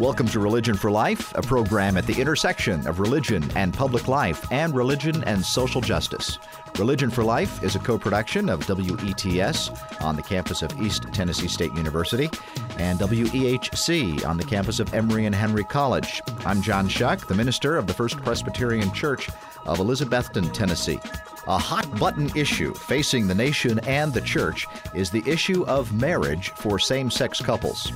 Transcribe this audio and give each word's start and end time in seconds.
Welcome 0.00 0.28
to 0.28 0.40
Religion 0.40 0.76
for 0.76 0.90
Life, 0.90 1.34
a 1.34 1.42
program 1.42 1.98
at 1.98 2.06
the 2.06 2.18
intersection 2.18 2.86
of 2.86 3.00
religion 3.00 3.44
and 3.54 3.74
public 3.74 4.08
life 4.08 4.50
and 4.50 4.74
religion 4.74 5.22
and 5.24 5.44
social 5.44 5.82
justice. 5.82 6.38
Religion 6.78 7.10
for 7.10 7.22
Life 7.22 7.62
is 7.62 7.76
a 7.76 7.80
co 7.80 7.98
production 7.98 8.48
of 8.48 8.66
WETS 8.66 9.68
on 10.00 10.16
the 10.16 10.22
campus 10.22 10.62
of 10.62 10.72
East 10.80 11.02
Tennessee 11.12 11.48
State 11.48 11.74
University 11.74 12.30
and 12.78 12.98
WEHC 12.98 14.24
on 14.24 14.38
the 14.38 14.44
campus 14.44 14.80
of 14.80 14.94
Emory 14.94 15.26
and 15.26 15.34
Henry 15.34 15.64
College. 15.64 16.22
I'm 16.46 16.62
John 16.62 16.88
Shuck, 16.88 17.26
the 17.26 17.34
minister 17.34 17.76
of 17.76 17.86
the 17.86 17.92
First 17.92 18.16
Presbyterian 18.22 18.90
Church 18.94 19.28
of 19.66 19.80
Elizabethton, 19.80 20.50
Tennessee. 20.54 20.98
A 21.46 21.58
hot 21.58 21.98
button 21.98 22.30
issue 22.34 22.72
facing 22.72 23.26
the 23.26 23.34
nation 23.34 23.78
and 23.80 24.14
the 24.14 24.22
church 24.22 24.66
is 24.94 25.10
the 25.10 25.22
issue 25.26 25.62
of 25.66 25.92
marriage 25.92 26.52
for 26.52 26.78
same 26.78 27.10
sex 27.10 27.42
couples. 27.42 27.92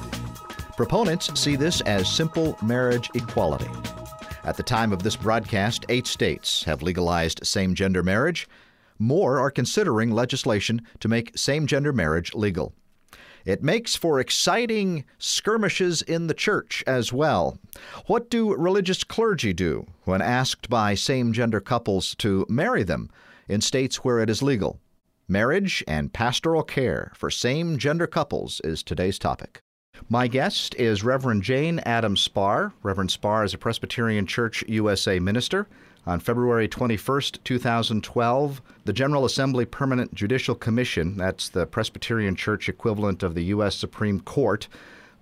Proponents 0.77 1.31
see 1.41 1.55
this 1.55 1.81
as 1.83 2.13
simple 2.13 2.59
marriage 2.61 3.09
equality. 3.15 3.71
At 4.43 4.57
the 4.57 4.65
time 4.65 4.93
of 4.93 5.05
this 5.05 5.15
broadcast, 5.15 5.87
eight 5.89 6.09
states 6.09 6.65
have 6.65 6.83
legalized 6.83 7.47
same 7.47 7.77
gender 7.77 8.03
marriage. 8.03 8.49
More 8.99 9.39
are 9.39 9.53
considering 9.53 10.11
legislation 10.11 10.83
to 10.99 11.07
make 11.07 11.39
same 11.39 11.69
gender 11.69 11.93
marriage 11.93 12.35
legal. 12.35 12.75
It 13.45 13.63
makes 13.63 13.95
for 13.95 14.19
exciting 14.19 15.05
skirmishes 15.19 16.03
in 16.03 16.27
the 16.27 16.35
church 16.35 16.83
as 16.89 17.13
well. 17.13 17.57
What 18.07 18.29
do 18.29 18.53
religious 18.57 19.05
clergy 19.05 19.53
do 19.53 19.87
when 20.03 20.21
asked 20.21 20.69
by 20.69 20.97
same 20.97 21.33
gender 21.33 21.61
couples 21.61 22.17
to 22.17 22.47
marry 22.49 22.83
them 22.83 23.11
in 23.49 23.61
states 23.61 23.99
where 23.99 24.19
it 24.19 24.29
is 24.29 24.43
legal? 24.43 24.81
Marriage 25.29 25.85
and 25.87 26.13
pastoral 26.13 26.65
care 26.65 27.13
for 27.15 27.31
same 27.31 27.79
gender 27.79 28.09
couples 28.09 28.61
is 28.65 28.83
today's 28.83 29.21
topic. 29.21 29.61
My 30.09 30.27
guest 30.29 30.75
is 30.75 31.03
Reverend 31.03 31.43
Jane 31.43 31.79
Adams 31.81 32.27
Spahr. 32.27 32.73
Reverend 32.83 33.11
Spahr 33.11 33.45
is 33.45 33.55
a 33.55 33.59
Presbyterian 33.59 34.27
Church 34.27 34.65
USA 34.69 35.19
minister. 35.19 35.67
On 36.07 36.21
February 36.21 36.69
21, 36.69 37.23
2012, 37.43 38.63
the 38.85 38.93
General 38.93 39.25
Assembly 39.25 39.65
Permanent 39.65 40.13
Judicial 40.15 40.55
Commission, 40.55 41.17
that's 41.17 41.49
the 41.49 41.67
Presbyterian 41.67 42.37
Church 42.37 42.69
equivalent 42.69 43.23
of 43.23 43.35
the 43.35 43.45
U.S. 43.45 43.77
Supreme 43.77 44.21
Court, 44.21 44.69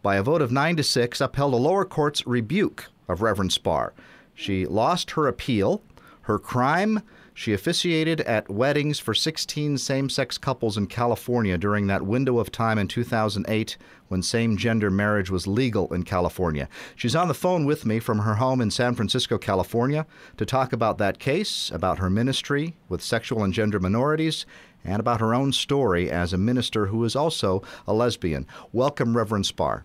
by 0.02 0.16
a 0.16 0.22
vote 0.22 0.42
of 0.42 0.50
9 0.50 0.76
to 0.76 0.82
6, 0.82 1.20
upheld 1.20 1.54
a 1.54 1.56
lower 1.56 1.84
court's 1.84 2.26
rebuke 2.26 2.86
of 3.08 3.22
Reverend 3.22 3.52
Spahr. 3.52 3.92
She 4.34 4.66
lost 4.66 5.12
her 5.12 5.28
appeal. 5.28 5.82
Her 6.22 6.38
crime 6.38 7.02
she 7.34 7.52
officiated 7.52 8.20
at 8.22 8.50
weddings 8.50 8.98
for 8.98 9.14
16 9.14 9.78
same 9.78 10.08
sex 10.08 10.36
couples 10.36 10.76
in 10.76 10.86
California 10.86 11.56
during 11.56 11.86
that 11.86 12.02
window 12.02 12.38
of 12.38 12.52
time 12.52 12.78
in 12.78 12.88
2008 12.88 13.76
when 14.08 14.22
same 14.22 14.56
gender 14.56 14.90
marriage 14.90 15.30
was 15.30 15.46
legal 15.46 15.92
in 15.94 16.02
California. 16.02 16.68
She's 16.94 17.16
on 17.16 17.28
the 17.28 17.34
phone 17.34 17.64
with 17.64 17.86
me 17.86 17.98
from 17.98 18.18
her 18.20 18.34
home 18.34 18.60
in 18.60 18.70
San 18.70 18.94
Francisco, 18.94 19.38
California, 19.38 20.06
to 20.36 20.44
talk 20.44 20.72
about 20.72 20.98
that 20.98 21.18
case, 21.18 21.70
about 21.70 21.98
her 21.98 22.10
ministry 22.10 22.76
with 22.88 23.02
sexual 23.02 23.42
and 23.42 23.54
gender 23.54 23.80
minorities, 23.80 24.44
and 24.84 25.00
about 25.00 25.20
her 25.20 25.34
own 25.34 25.52
story 25.52 26.10
as 26.10 26.32
a 26.32 26.38
minister 26.38 26.86
who 26.86 27.04
is 27.04 27.16
also 27.16 27.62
a 27.86 27.94
lesbian. 27.94 28.46
Welcome, 28.72 29.16
Reverend 29.16 29.46
Spahr. 29.46 29.82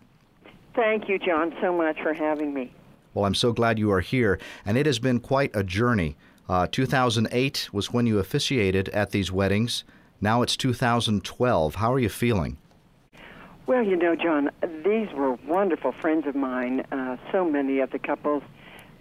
Thank 0.75 1.07
you, 1.07 1.17
John, 1.17 1.55
so 1.61 1.75
much 1.75 1.97
for 2.01 2.13
having 2.13 2.53
me. 2.53 2.73
Well, 3.13 3.25
I'm 3.25 3.35
so 3.35 3.51
glad 3.51 3.79
you 3.79 3.91
are 3.91 4.01
here, 4.01 4.39
and 4.65 4.77
it 4.77 4.85
has 4.85 4.99
been 4.99 5.19
quite 5.19 5.55
a 5.55 5.63
journey 5.63 6.17
uh, 6.49 6.67
2008 6.71 7.69
was 7.73 7.91
when 7.91 8.05
you 8.05 8.19
officiated 8.19 8.89
at 8.89 9.11
these 9.11 9.31
weddings. 9.31 9.83
Now 10.21 10.41
it's 10.41 10.55
2012. 10.55 11.75
How 11.75 11.93
are 11.93 11.99
you 11.99 12.09
feeling? 12.09 12.57
Well, 13.65 13.83
you 13.83 13.97
know, 13.97 14.15
John, 14.15 14.49
these 14.85 15.11
were 15.13 15.33
wonderful 15.45 15.91
friends 15.91 16.25
of 16.25 16.35
mine. 16.35 16.85
Uh, 16.91 17.17
so 17.31 17.43
many 17.43 17.79
of 17.79 17.91
the 17.91 17.99
couples 17.99 18.41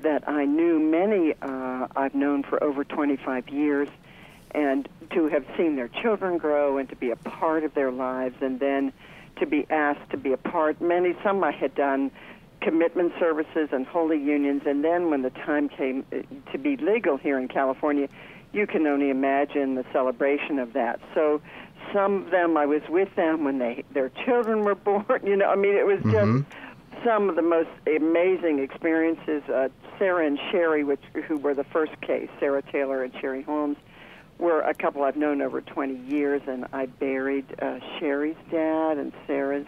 that 0.00 0.28
I 0.28 0.44
knew, 0.44 0.78
many 0.80 1.34
uh, 1.40 1.86
I've 1.94 2.14
known 2.14 2.42
for 2.42 2.62
over 2.62 2.82
25 2.82 3.48
years, 3.48 3.88
and 4.50 4.88
to 5.10 5.28
have 5.28 5.44
seen 5.56 5.76
their 5.76 5.88
children 5.88 6.36
grow 6.36 6.78
and 6.78 6.88
to 6.88 6.96
be 6.96 7.10
a 7.10 7.16
part 7.16 7.62
of 7.62 7.74
their 7.74 7.92
lives, 7.92 8.34
and 8.40 8.58
then 8.58 8.92
to 9.36 9.46
be 9.46 9.66
asked 9.70 10.10
to 10.10 10.16
be 10.16 10.32
a 10.32 10.36
part. 10.36 10.80
Many, 10.80 11.14
some 11.22 11.44
I 11.44 11.52
had 11.52 11.74
done 11.74 12.10
commitment 12.66 13.12
services 13.20 13.68
and 13.70 13.86
holy 13.86 14.20
unions. 14.20 14.62
And 14.66 14.82
then 14.82 15.08
when 15.08 15.22
the 15.22 15.30
time 15.30 15.68
came 15.68 16.04
uh, 16.12 16.16
to 16.50 16.58
be 16.58 16.76
legal 16.76 17.16
here 17.16 17.38
in 17.38 17.46
California, 17.46 18.08
you 18.52 18.66
can 18.66 18.84
only 18.88 19.08
imagine 19.08 19.76
the 19.76 19.84
celebration 19.92 20.58
of 20.58 20.72
that. 20.72 20.98
So 21.14 21.40
some 21.94 22.24
of 22.24 22.30
them, 22.32 22.56
I 22.56 22.66
was 22.66 22.82
with 22.88 23.14
them 23.14 23.44
when 23.44 23.60
they 23.60 23.84
their 23.92 24.08
children 24.24 24.64
were 24.64 24.74
born. 24.88 25.20
You 25.22 25.36
know, 25.36 25.46
I 25.46 25.54
mean, 25.54 25.76
it 25.76 25.86
was 25.86 26.02
just 26.02 26.16
mm-hmm. 26.16 27.04
some 27.04 27.28
of 27.28 27.36
the 27.36 27.42
most 27.42 27.70
amazing 27.86 28.58
experiences. 28.58 29.44
Uh, 29.48 29.68
Sarah 29.96 30.26
and 30.26 30.36
Sherry, 30.50 30.82
which 30.82 31.02
who 31.28 31.36
were 31.36 31.54
the 31.54 31.64
first 31.64 32.00
case, 32.00 32.28
Sarah 32.40 32.62
Taylor 32.62 33.04
and 33.04 33.14
Sherry 33.20 33.42
Holmes, 33.42 33.76
were 34.38 34.60
a 34.62 34.74
couple 34.74 35.04
I've 35.04 35.16
known 35.16 35.40
over 35.40 35.60
20 35.60 35.94
years, 36.12 36.42
and 36.48 36.66
I 36.72 36.86
buried 36.86 37.46
uh, 37.62 37.78
Sherry's 38.00 38.36
dad 38.50 38.98
and 38.98 39.12
Sarah's 39.28 39.66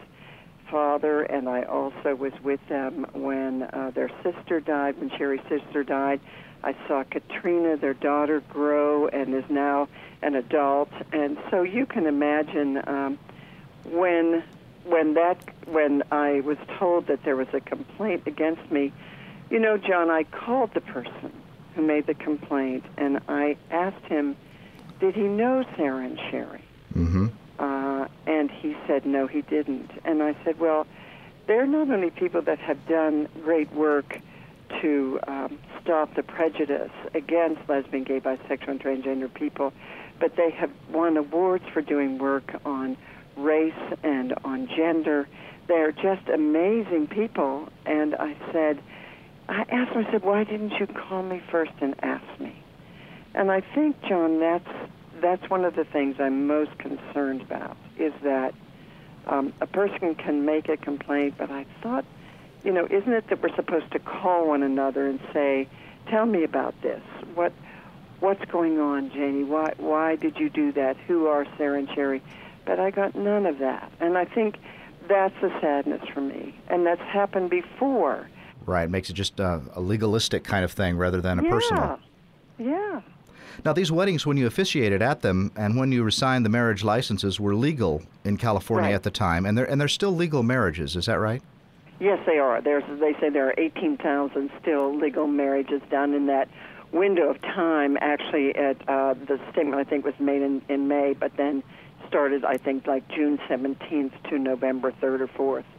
father, 0.71 1.23
and 1.23 1.49
I 1.49 1.63
also 1.63 2.15
was 2.15 2.33
with 2.43 2.61
them 2.69 3.07
when 3.13 3.63
uh, 3.63 3.91
their 3.95 4.11
sister 4.23 4.61
died, 4.61 4.99
when 4.99 5.11
Sherry's 5.17 5.43
sister 5.49 5.85
died. 5.85 6.21
I 6.63 6.75
saw 6.87 7.05
Katrina, 7.05 7.77
their 7.77 7.95
daughter, 7.95 8.41
grow 8.49 9.07
and 9.09 9.35
is 9.35 9.45
now 9.49 9.89
an 10.23 10.35
adult, 10.35 10.91
and 11.13 11.39
so 11.51 11.63
you 11.63 11.87
can 11.87 12.07
imagine 12.07 12.83
um, 12.87 13.19
when 13.85 14.43
when 14.85 15.15
that 15.15 15.39
when 15.67 16.03
I 16.11 16.41
was 16.41 16.57
told 16.79 17.07
that 17.07 17.23
there 17.25 17.37
was 17.37 17.49
a 17.53 17.61
complaint 17.61 18.23
against 18.27 18.71
me. 18.73 18.93
You 19.51 19.59
know, 19.61 19.79
John, 19.79 20.11
I 20.11 20.25
called 20.25 20.75
the 20.75 20.81
person 20.81 21.33
who 21.75 21.83
made 21.83 22.07
the 22.07 22.15
complaint, 22.15 22.85
and 22.97 23.21
I 23.29 23.57
asked 23.71 24.05
him, 24.07 24.37
did 25.01 25.15
he 25.15 25.23
know 25.23 25.65
Sarah 25.77 26.05
and 26.05 26.19
Sherry? 26.31 26.65
Mm-hmm. 26.95 27.27
And 28.27 28.51
he 28.51 28.77
said, 28.87 29.07
no, 29.07 29.27
he 29.27 29.43
didn't. 29.43 29.91
And 30.05 30.23
I 30.23 30.37
said, 30.45 30.61
well, 30.61 30.87
they're 31.47 31.67
not 31.67 31.91
only 31.91 32.11
people 32.11 32.43
that 32.43 32.59
have 32.59 32.87
done 32.87 33.29
great 33.43 33.73
work 33.73 34.21
to 34.83 35.19
um, 35.27 35.59
stop 35.83 36.15
the 36.15 36.23
prejudice 36.23 36.91
against 37.15 37.67
lesbian, 37.69 38.05
gay, 38.05 38.21
bisexual, 38.21 38.69
and 38.69 38.81
transgender 38.81 39.33
people, 39.33 39.73
but 40.21 40.37
they 40.37 40.51
have 40.51 40.71
won 40.91 41.17
awards 41.17 41.65
for 41.73 41.81
doing 41.81 42.19
work 42.19 42.55
on 42.67 42.97
race 43.37 43.73
and 44.03 44.35
on 44.45 44.69
gender. 44.77 45.27
They're 45.69 45.93
just 45.93 46.29
amazing 46.29 47.07
people. 47.07 47.69
And 47.87 48.15
I 48.15 48.37
said, 48.53 48.83
I 49.49 49.63
asked 49.71 49.93
him, 49.93 50.07
I 50.07 50.11
said, 50.13 50.23
why 50.23 50.45
didn't 50.45 50.73
you 50.79 50.87
call 50.87 51.23
me 51.23 51.43
first 51.51 51.73
and 51.81 51.95
ask 52.03 52.41
me? 52.41 52.55
And 53.35 53.51
I 53.51 53.63
think, 53.75 53.97
John, 54.07 54.41
that's 54.41 54.69
that's 55.21 55.49
one 55.51 55.65
of 55.65 55.75
the 55.75 55.85
things 55.85 56.17
I'm 56.19 56.47
most 56.47 56.77
concerned 56.79 57.43
about 57.43 57.77
is 57.99 58.13
that 58.23 58.55
um, 59.27 59.53
a 59.61 59.67
person 59.67 60.15
can 60.15 60.45
make 60.45 60.69
a 60.69 60.77
complaint, 60.77 61.35
but 61.37 61.51
I 61.51 61.67
thought, 61.83 62.05
you 62.65 62.73
know, 62.73 62.87
isn't 62.91 63.13
it 63.13 63.29
that 63.29 63.43
we're 63.43 63.55
supposed 63.55 63.91
to 63.93 63.99
call 63.99 64.49
one 64.49 64.63
another 64.63 65.07
and 65.07 65.21
say, 65.33 65.69
"Tell 66.09 66.27
me 66.27 66.45
about 66.45 66.81
this. 66.83 67.03
What 67.35 67.53
what's 68.21 68.45
going 68.47 68.81
on, 68.81 69.11
Janie? 69.11 69.45
Why 69.45 69.75
why 69.77 70.17
did 70.17 70.39
you 70.39 70.49
do 70.49 70.73
that? 70.73 70.97
Who 71.07 71.27
are 71.27 71.47
Sarah 71.57 71.79
and 71.79 71.89
Sherry?" 71.95 72.23
But 72.65 72.81
I 72.81 72.91
got 72.91 73.15
none 73.15 73.47
of 73.47 73.59
that, 73.59 73.91
and 74.01 74.19
I 74.19 74.25
think 74.25 74.59
that's 75.09 75.37
a 75.43 75.51
sadness 75.61 76.03
for 76.13 76.21
me, 76.21 76.55
and 76.69 76.87
that's 76.87 77.01
happened 77.03 77.51
before. 77.51 78.29
Right, 78.67 78.85
it 78.85 78.91
makes 78.91 79.09
it 79.09 79.15
just 79.15 79.41
a, 79.41 79.63
a 79.75 79.81
legalistic 79.81 80.45
kind 80.45 80.65
of 80.65 80.73
thing 80.73 80.99
rather 80.99 81.21
than 81.21 81.39
a 81.39 81.43
yeah. 81.43 81.51
personal. 81.51 81.99
Yeah. 82.59 83.01
Now, 83.65 83.73
these 83.73 83.91
weddings, 83.91 84.27
when 84.27 84.37
you 84.37 84.47
officiated 84.47 85.03
at 85.03 85.23
them 85.23 85.53
and 85.57 85.77
when 85.77 85.93
you 85.93 86.09
signed 86.11 86.45
the 86.45 86.51
marriage 86.51 86.85
licenses, 86.85 87.41
were 87.41 87.55
legal 87.55 88.03
in 88.25 88.37
California 88.37 88.91
right. 88.91 88.95
at 88.95 89.03
the 89.03 89.11
time, 89.11 89.47
and 89.47 89.57
they're 89.57 89.69
and 89.69 89.81
they're 89.81 89.89
still 89.89 90.15
legal 90.15 90.43
marriages. 90.43 90.97
Is 90.97 91.07
that 91.07 91.19
right? 91.19 91.43
Yes, 92.01 92.21
they 92.27 92.39
are. 92.39 92.61
There's 92.61 92.85
they 93.01 93.15
say 93.21 93.29
there 93.31 93.49
are 93.49 93.55
18,000 93.59 94.51
still 94.61 94.97
legal 94.97 95.27
marriages 95.27 95.83
done 95.91 96.15
in 96.15 96.27
that 96.27 96.49
window 96.93 97.29
of 97.29 97.41
time. 97.43 97.97
Actually, 98.01 98.55
at 98.55 98.77
uh, 98.89 99.15
the 99.15 99.41
statement 99.53 99.75
I 99.75 99.85
think 99.85 100.05
was 100.05 100.19
made 100.19 100.43
in 100.43 100.63
in 100.69 100.89
May, 100.89 101.15
but 101.15 101.37
then 101.37 101.63
started 102.07 102.45
I 102.45 102.57
think 102.57 102.87
like 102.87 103.07
June 103.09 103.39
17th 103.49 104.31
to 104.31 104.39
November 104.39 104.93
3rd 104.93 105.29
or 105.39 105.63
4th. 105.63 105.78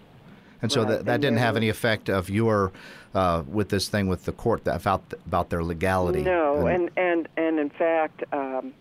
And 0.62 0.72
so 0.72 0.82
right. 0.82 0.90
that, 0.90 1.06
that 1.06 1.22
didn't 1.22 1.38
have 1.38 1.56
any 1.56 1.70
effect 1.70 2.10
of 2.10 2.30
your 2.30 2.72
uh, 3.14 3.44
with 3.48 3.70
this 3.70 3.88
thing 3.88 4.08
with 4.08 4.26
the 4.26 4.32
court 4.32 4.66
that 4.66 4.82
about 4.82 5.14
about 5.26 5.50
their 5.50 5.64
legality. 5.64 6.22
No, 6.22 6.68
and 6.68 6.90
and 6.98 7.28
and 7.38 7.60
in 7.60 7.70
fact, 7.70 8.24
um, 8.34 8.74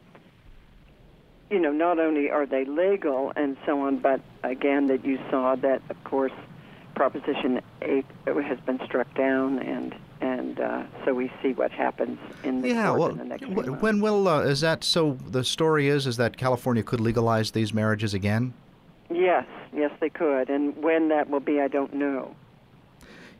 you 1.51 1.59
know, 1.59 1.73
not 1.73 1.99
only 1.99 2.31
are 2.31 2.47
they 2.47 2.65
legal 2.65 3.33
and 3.37 3.57
so 3.65 3.81
on, 3.81 3.99
but 3.99 4.21
again, 4.43 4.87
that 4.89 5.05
you 5.05 5.19
saw 5.31 5.55
that 5.57 5.83
of 5.89 6.03
course, 6.05 6.33
Proposition 6.95 7.61
Eight 7.83 8.07
has 8.27 8.59
been 8.61 8.81
struck 8.85 9.13
down, 9.15 9.59
and 9.61 9.95
and 10.21 10.61
uh, 10.61 10.83
so 11.05 11.15
we 11.15 11.31
see 11.43 11.53
what 11.53 11.71
happens 11.71 12.19
in 12.43 12.61
the 12.61 12.69
yeah. 12.69 12.91
well, 12.91 13.09
in 13.09 13.19
the 13.19 13.25
next 13.25 13.47
when 13.47 14.01
will 14.01 14.29
uh, 14.29 14.41
is 14.41 14.61
that? 14.61 14.85
So 14.85 15.17
the 15.27 15.45
story 15.45 15.89
is 15.89 16.07
is 16.07 16.17
that 16.17 16.37
California 16.37 16.83
could 16.83 17.01
legalize 17.01 17.53
these 17.53 17.73
marriages 17.73 18.15
again. 18.15 18.53
Yes, 19.11 19.47
yes, 19.73 19.91
they 20.01 20.11
could. 20.11 20.51
And 20.51 20.77
when 20.83 21.09
that 21.09 21.31
will 21.31 21.41
be, 21.41 21.61
I 21.61 21.69
don't 21.69 21.95
know. 21.95 22.35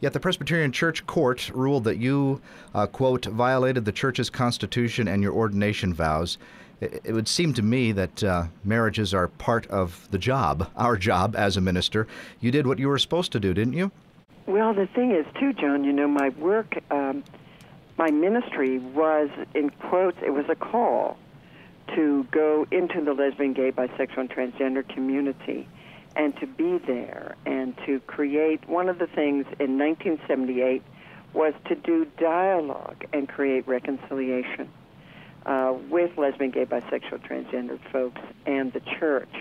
Yet 0.01 0.13
the 0.13 0.21
Presbyterian 0.21 0.73
Church 0.73 1.07
Court 1.07 1.51
ruled 1.53 1.85
that 1.85 1.99
you, 1.99 2.41
uh, 2.75 2.87
quote, 2.87 3.25
violated 3.27 3.85
the 3.85 3.93
church's 3.93 4.31
constitution 4.31 5.09
and 5.09 5.23
your 5.23 5.33
ordination 5.33 5.93
vows. 5.93 6.39
It, 6.81 7.01
it 7.05 7.13
would 7.13 7.27
seem 7.27 7.53
to 7.55 7.63
me 7.63 7.91
that 7.93 8.23
uh, 8.23 8.45
marriages 8.65 9.13
are 9.13 9.27
part 9.27 9.67
of 9.67 10.09
the 10.13 10.19
job, 10.19 10.71
our 10.77 10.97
job 10.97 11.35
as 11.35 11.57
a 11.57 11.61
minister. 11.61 12.07
You 12.41 12.53
did 12.53 12.67
what 12.67 12.79
you 12.79 12.89
were 12.89 12.99
supposed 12.99 13.33
to 13.33 13.41
do, 13.41 13.53
didn't 13.53 13.73
you? 13.73 13.91
Well, 14.47 14.73
the 14.73 14.87
thing 14.87 15.11
is, 15.11 15.27
too, 15.39 15.53
John, 15.53 15.83
you 15.85 15.93
know, 15.93 16.07
my 16.07 16.31
work, 16.31 16.79
um, 16.91 17.25
my 17.99 18.11
ministry 18.11 18.79
was, 18.79 19.29
in 19.55 19.71
quotes, 19.71 20.17
it 20.25 20.31
was 20.31 20.47
a 20.49 20.55
call 20.55 21.19
go 22.31 22.67
into 22.71 23.03
the 23.03 23.15
lesbian, 23.15 23.53
gay, 23.53 23.73
bisexual, 23.73 24.19
and 24.19 24.31
transgender 24.31 24.87
community 24.89 25.69
and 26.17 26.37
to 26.41 26.47
be 26.47 26.79
there 26.79 27.37
and 27.47 27.77
to 27.87 28.01
create. 28.01 28.69
One 28.69 28.89
of 28.89 28.99
the 28.99 29.07
things 29.07 29.47
in 29.59 29.79
1978 29.79 30.83
was 31.33 31.55
to 31.67 31.75
do 31.75 32.07
dialogue 32.19 33.05
and 33.13 33.29
create 33.29 33.67
reconciliation 33.69 34.69
uh, 35.47 35.75
with 35.89 36.17
lesbian, 36.19 36.51
gay, 36.51 36.65
bisexual, 36.65 37.27
transgender 37.27 37.79
folks 37.93 38.21
and 38.47 38.73
the 38.73 38.81
church. 38.81 39.33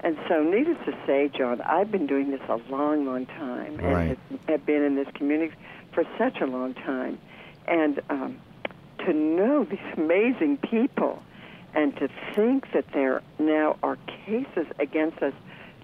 And 0.00 0.18
so, 0.28 0.42
needless 0.42 0.78
to 0.84 0.98
say, 1.06 1.28
John, 1.28 1.60
I've 1.60 1.92
been 1.92 2.08
doing 2.08 2.30
this 2.30 2.40
a 2.48 2.56
long, 2.70 3.06
long 3.06 3.24
time, 3.26 3.76
right. 3.76 4.18
and 4.30 4.40
have 4.48 4.66
been 4.66 4.82
in 4.82 4.96
this 4.96 5.06
community 5.14 5.54
for 5.92 6.04
such 6.18 6.40
a 6.40 6.46
long 6.46 6.74
time. 6.74 7.18
And 7.68 8.00
um, 8.10 8.40
to 9.06 9.12
know 9.12 9.64
these 9.64 9.78
amazing 9.96 10.58
people, 10.58 11.22
and 11.74 11.96
to 11.96 12.08
think 12.34 12.72
that 12.72 12.84
there 12.92 13.22
now 13.38 13.76
are 13.82 13.96
cases 14.26 14.66
against 14.78 15.22
us 15.22 15.32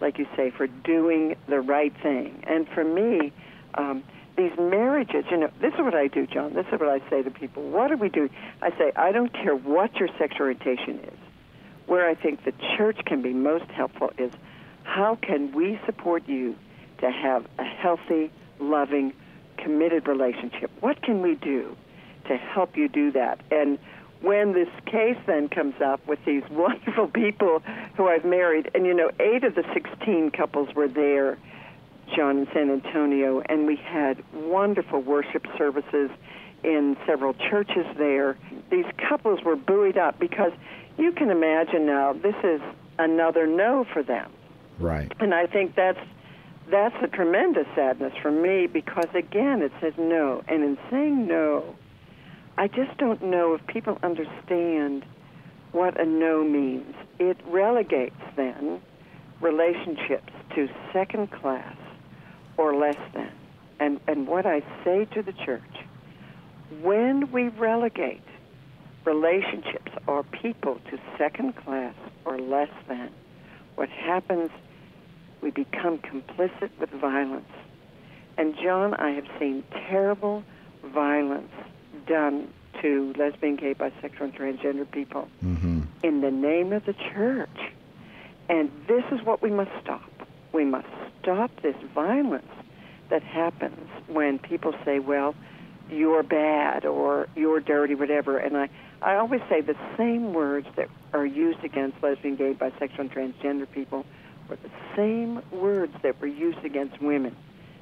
like 0.01 0.19
you 0.19 0.27
say, 0.37 0.51
for 0.51 0.67
doing 0.67 1.37
the 1.49 1.61
right 1.61 1.93
thing. 2.03 2.43
And 2.47 2.69
for 2.69 2.85
me, 2.85 3.33
um, 3.75 4.03
these 4.37 4.53
marriages, 4.59 5.25
you 5.31 5.37
know, 5.37 5.51
this 5.61 5.75
is 5.75 5.81
what 5.81 5.95
I 5.95 6.07
do, 6.07 6.27
John. 6.27 6.55
This 6.55 6.67
is 6.73 6.79
what 6.79 6.89
I 6.89 7.01
say 7.11 7.23
to 7.23 7.31
people. 7.31 7.63
What 7.71 7.89
do 7.89 7.97
we 7.97 8.09
do? 8.09 8.29
I 8.63 8.71
say, 8.71 8.93
I 8.95 9.13
don't 9.13 9.33
care 9.33 9.57
what 9.57 9.97
your 9.97 10.09
sexual 10.19 10.43
orientation 10.43 11.01
is. 11.01 11.19
Where 11.87 12.09
I 12.09 12.15
think 12.15 12.45
the 12.45 12.53
church 12.77 12.99
can 13.05 13.23
be 13.23 13.33
most 13.33 13.69
helpful 13.71 14.13
is 14.19 14.31
how 14.85 15.17
can 15.21 15.53
we 15.53 15.81
support 15.87 16.29
you 16.29 16.55
to 16.99 17.11
have 17.11 17.47
a 17.59 17.65
healthy, 17.65 18.31
loving, 18.61 19.13
committed 19.57 20.07
relationship? 20.07 20.71
What 20.81 21.03
can 21.03 21.23
we 21.23 21.35
do 21.35 21.77
to 22.29 22.37
help 22.37 22.77
you 22.77 22.89
do 22.89 23.13
that? 23.13 23.41
And 23.51 23.79
when 24.21 24.53
this 24.53 24.69
case 24.87 25.19
then 25.27 25.49
comes 25.49 25.75
up 25.85 26.07
with 26.07 26.19
these 26.25 26.43
wonderful 26.51 27.09
people 27.09 27.63
who 27.97 28.09
I've 28.09 28.25
married, 28.25 28.71
and 28.75 28.87
you 28.87 28.95
know, 28.95 29.11
eight 29.21 29.45
of 29.45 29.55
the 29.55 29.65
16 29.73 30.31
couples 30.33 30.75
were 30.75 30.89
there, 30.89 31.39
John, 32.15 32.39
in 32.39 32.49
San 32.53 32.71
Antonio, 32.71 33.41
and 33.49 33.67
we 33.67 33.77
had 33.77 34.23
wonderful 34.33 35.01
worship 35.01 35.47
services 35.57 36.11
in 36.65 36.97
several 37.07 37.35
churches 37.35 37.87
there. 37.97 38.37
These 38.71 38.87
couples 39.09 39.43
were 39.45 39.57
buoyed 39.57 39.97
up 39.97 40.19
because 40.19 40.53
you 40.97 41.13
can 41.13 41.31
imagine 41.31 41.87
now 41.87 42.13
this 42.13 42.35
is 42.43 42.61
another 42.99 43.47
no 43.47 43.85
for 43.93 44.03
them. 44.03 44.33
Right. 44.79 45.13
And 45.21 45.35
I 45.35 45.47
think 45.47 45.75
that's 45.75 46.01
that's 46.71 46.95
a 47.03 47.09
tremendous 47.09 47.67
sadness 47.75 48.13
for 48.21 48.31
me 48.31 48.67
because 48.67 49.09
again 49.15 49.63
it 49.63 49.73
says 49.81 49.95
no, 49.97 50.43
and 50.49 50.63
in 50.63 50.79
saying 50.91 51.27
no, 51.27 51.77
I 52.59 52.67
just 52.67 52.99
don't 52.99 53.23
know 53.23 53.55
if 53.55 53.65
people 53.69 53.99
understand 54.03 55.05
what 55.71 56.01
a 56.01 56.05
no 56.05 56.43
means. 56.43 56.93
It 57.21 57.37
relegates 57.47 58.21
then 58.35 58.81
relationships 59.41 60.33
to 60.57 60.69
second 60.93 61.31
class 61.31 61.77
or 62.57 62.75
less 62.75 62.99
than. 63.15 63.31
And, 63.79 64.01
and 64.09 64.27
what 64.27 64.45
I 64.45 64.63
say 64.85 65.05
to 65.15 65.23
the 65.23 65.33
church, 65.33 65.63
when 66.83 67.31
we 67.31 67.47
relegate 67.47 68.25
relationships 69.05 69.93
or 70.09 70.25
people 70.25 70.81
to 70.91 70.99
second 71.17 71.55
class 71.55 71.95
or 72.25 72.41
less 72.41 72.71
than, 72.89 73.11
what 73.77 73.89
happens, 73.89 74.51
we 75.43 75.53
become 75.53 75.99
complicit 75.99 76.71
with 76.81 76.91
violence. 76.91 77.53
And 78.37 78.57
John, 78.61 78.95
I 78.95 79.11
have 79.11 79.27
seen 79.39 79.63
terrible 79.89 80.43
violence 80.93 81.53
done 82.07 82.53
to 82.83 83.13
lesbian, 83.17 83.57
gay, 83.57 83.75
bisexual, 83.75 84.21
and 84.21 84.35
transgender 84.35 84.91
people 84.91 85.29
mm-hmm. 85.45 85.83
in 86.03 86.21
the 86.21 86.31
name 86.31 86.73
of 86.73 86.85
the 86.87 86.93
church. 86.93 87.59
And 88.49 88.71
this 88.87 89.05
is 89.11 89.25
what 89.25 89.43
we 89.43 89.51
must 89.51 89.71
stop. 89.83 90.11
We 90.53 90.65
must 90.65 90.89
stop 91.21 91.51
this 91.61 91.77
violence 91.95 92.47
that 93.11 93.23
happens 93.23 93.89
when 94.07 94.39
people 94.39 94.75
say, 94.85 94.99
well, 94.99 95.35
you're 95.91 96.23
bad 96.23 96.85
or 96.85 97.29
you're 97.35 97.61
dirty, 97.61 97.95
whatever. 97.95 98.39
And 98.39 98.57
I, 98.57 98.69
I 99.03 99.17
always 99.17 99.41
say 99.49 99.61
the 99.61 99.77
same 99.97 100.35
words 100.35 100.67
that 100.77 100.89
are 101.13 101.27
used 101.27 101.65
against 101.65 102.03
lesbian, 102.03 102.37
gay, 102.37 102.55
bisexual, 102.55 102.99
and 102.99 103.13
transgender 103.13 103.71
people 103.71 104.05
were 104.49 104.57
the 104.57 104.71
same 104.97 105.43
words 105.51 105.95
that 106.03 106.21
were 106.21 106.27
used 106.27 106.65
against 106.65 107.01
women 107.01 107.35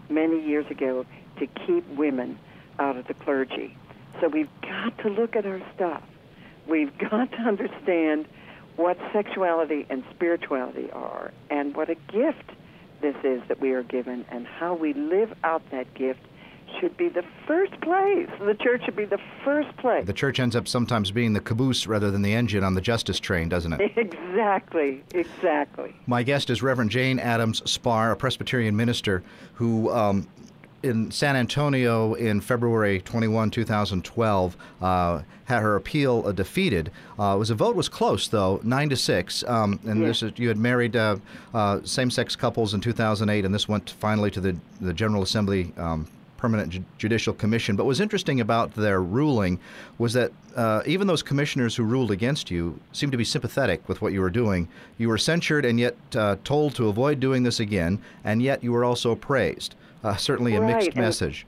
many 0.08 0.41
years 0.44 0.67
ago 0.70 1.05
to 1.38 1.47
keep 1.47 1.87
women 1.97 2.38
out 2.79 2.97
of 2.97 3.06
the 3.06 3.14
clergy. 3.14 3.76
So 4.20 4.28
we've 4.28 4.48
got 4.62 4.98
to 4.98 5.08
look 5.08 5.36
at 5.36 5.46
our 5.46 5.60
stuff. 5.74 6.02
We've 6.66 6.96
got 7.10 7.30
to 7.32 7.38
understand 7.38 8.26
what 8.76 8.98
sexuality 9.12 9.86
and 9.88 10.04
spirituality 10.14 10.90
are 10.90 11.32
and 11.50 11.74
what 11.74 11.88
a 11.88 11.94
gift 11.94 12.50
this 13.00 13.16
is 13.24 13.42
that 13.48 13.60
we 13.60 13.72
are 13.72 13.82
given 13.82 14.24
and 14.30 14.46
how 14.46 14.74
we 14.74 14.92
live 14.92 15.32
out 15.44 15.62
that 15.70 15.92
gift 15.94 16.20
should 16.80 16.96
be 16.96 17.08
the 17.08 17.24
first 17.46 17.80
place. 17.80 18.28
The 18.40 18.54
church 18.54 18.84
should 18.84 18.96
be 18.96 19.04
the 19.04 19.20
first 19.44 19.74
place. 19.76 20.04
The 20.04 20.12
church 20.12 20.40
ends 20.40 20.56
up 20.56 20.66
sometimes 20.66 21.10
being 21.10 21.32
the 21.32 21.40
caboose 21.40 21.86
rather 21.86 22.10
than 22.10 22.22
the 22.22 22.34
engine 22.34 22.64
on 22.64 22.74
the 22.74 22.80
justice 22.80 23.20
train, 23.20 23.48
doesn't 23.48 23.72
it? 23.72 23.92
Exactly, 24.36 25.02
exactly. 25.14 25.96
My 26.06 26.22
guest 26.22 26.50
is 26.50 26.62
Reverend 26.62 26.90
Jane 26.90 27.19
Adams 27.19 27.62
Spahr, 27.62 28.12
a 28.12 28.16
Presbyterian 28.16 28.76
minister 28.76 29.22
who 29.54 29.90
um, 29.90 30.28
in 30.82 31.11
San 31.11 31.37
Antonio 31.37 32.14
in 32.14 32.40
February 32.40 33.00
21, 33.00 33.50
2012, 33.50 34.56
uh, 34.81 35.23
had 35.44 35.62
her 35.62 35.76
appeal 35.76 36.23
uh, 36.26 36.32
defeated. 36.32 36.90
Uh, 37.19 37.34
it 37.34 37.38
was 37.38 37.50
a 37.50 37.55
vote 37.55 37.76
was 37.76 37.88
close 37.88 38.28
though, 38.28 38.61
nine 38.62 38.88
to 38.88 38.96
six. 38.96 39.44
Um, 39.44 39.81
and 39.87 40.00
yeah. 40.00 40.06
this 40.08 40.23
is, 40.23 40.32
you 40.37 40.49
had 40.49 40.58
married 40.58 40.96
uh, 40.96 41.17
uh, 41.55 41.81
same-sex 41.84 42.37
couples 42.37 42.75
in 42.75 42.81
2008, 42.81 43.44
and 43.44 43.55
this 43.55 43.69
went 43.69 43.90
finally 43.99 44.31
to 44.31 44.40
the 44.40 44.56
the 44.81 44.93
General 44.93 45.23
Assembly. 45.23 45.73
Um, 45.76 46.06
Permanent 46.37 46.70
Ju- 46.70 46.84
Judicial 46.99 47.32
Commission. 47.32 47.76
But 47.76 47.84
what 47.84 47.88
was 47.88 48.00
interesting 48.00 48.43
about 48.43 48.74
their 48.74 49.00
ruling 49.00 49.58
was 49.96 50.12
that 50.12 50.32
uh, 50.55 50.82
even 50.84 51.06
those 51.06 51.22
commissioners 51.22 51.74
who 51.74 51.82
ruled 51.82 52.10
against 52.10 52.50
you 52.50 52.79
seemed 52.93 53.12
to 53.12 53.19
be 53.19 53.24
sympathetic 53.24 53.89
with 53.89 54.03
what 54.03 54.12
you 54.12 54.20
were 54.20 54.31
doing. 54.31 54.69
You 54.98 55.08
were 55.08 55.17
censured 55.17 55.65
and 55.65 55.81
yet 55.81 55.96
uh, 56.15 56.36
told 56.44 56.74
to 56.74 56.89
avoid 56.89 57.20
doing 57.20 57.43
this 57.43 57.58
again, 57.58 57.98
and 58.22 58.43
yet 58.43 58.62
you 58.62 58.70
were 58.70 58.84
also 58.84 59.15
praised 59.15 59.77
uh, 60.06 60.17
certainly 60.17 60.55
a 60.55 60.60
right. 60.60 60.77
mixed 60.77 60.89
and, 60.91 60.98
message. 60.98 61.46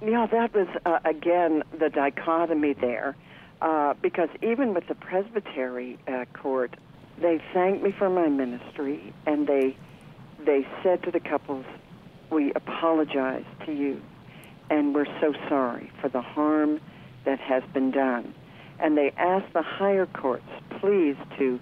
Yeah, 0.00 0.26
that 0.26 0.54
was 0.54 0.68
uh, 0.86 1.00
again 1.04 1.64
the 1.76 1.90
dichotomy 1.90 2.74
there, 2.74 3.16
uh, 3.60 3.94
because 4.00 4.28
even 4.42 4.72
with 4.72 4.86
the 4.86 4.94
Presbytery 4.94 5.98
uh, 6.06 6.24
court, 6.32 6.76
they 7.20 7.42
thanked 7.52 7.82
me 7.82 7.90
for 7.90 8.08
my 8.08 8.28
ministry, 8.28 9.12
and 9.26 9.46
they 9.46 9.76
they 10.44 10.66
said 10.82 11.02
to 11.02 11.10
the 11.10 11.18
couples, 11.18 11.66
"We 12.30 12.52
apologize 12.52 13.44
to 13.66 13.72
you, 13.72 14.00
and 14.70 14.94
we're 14.94 15.12
so 15.20 15.34
sorry 15.48 15.90
for 16.00 16.08
the 16.08 16.22
harm 16.22 16.80
that 17.24 17.40
has 17.40 17.64
been 17.74 17.90
done." 17.90 18.32
And 18.78 18.96
they 18.96 19.10
asked 19.16 19.52
the 19.52 19.62
higher 19.62 20.06
courts, 20.06 20.48
please, 20.78 21.16
to 21.38 21.58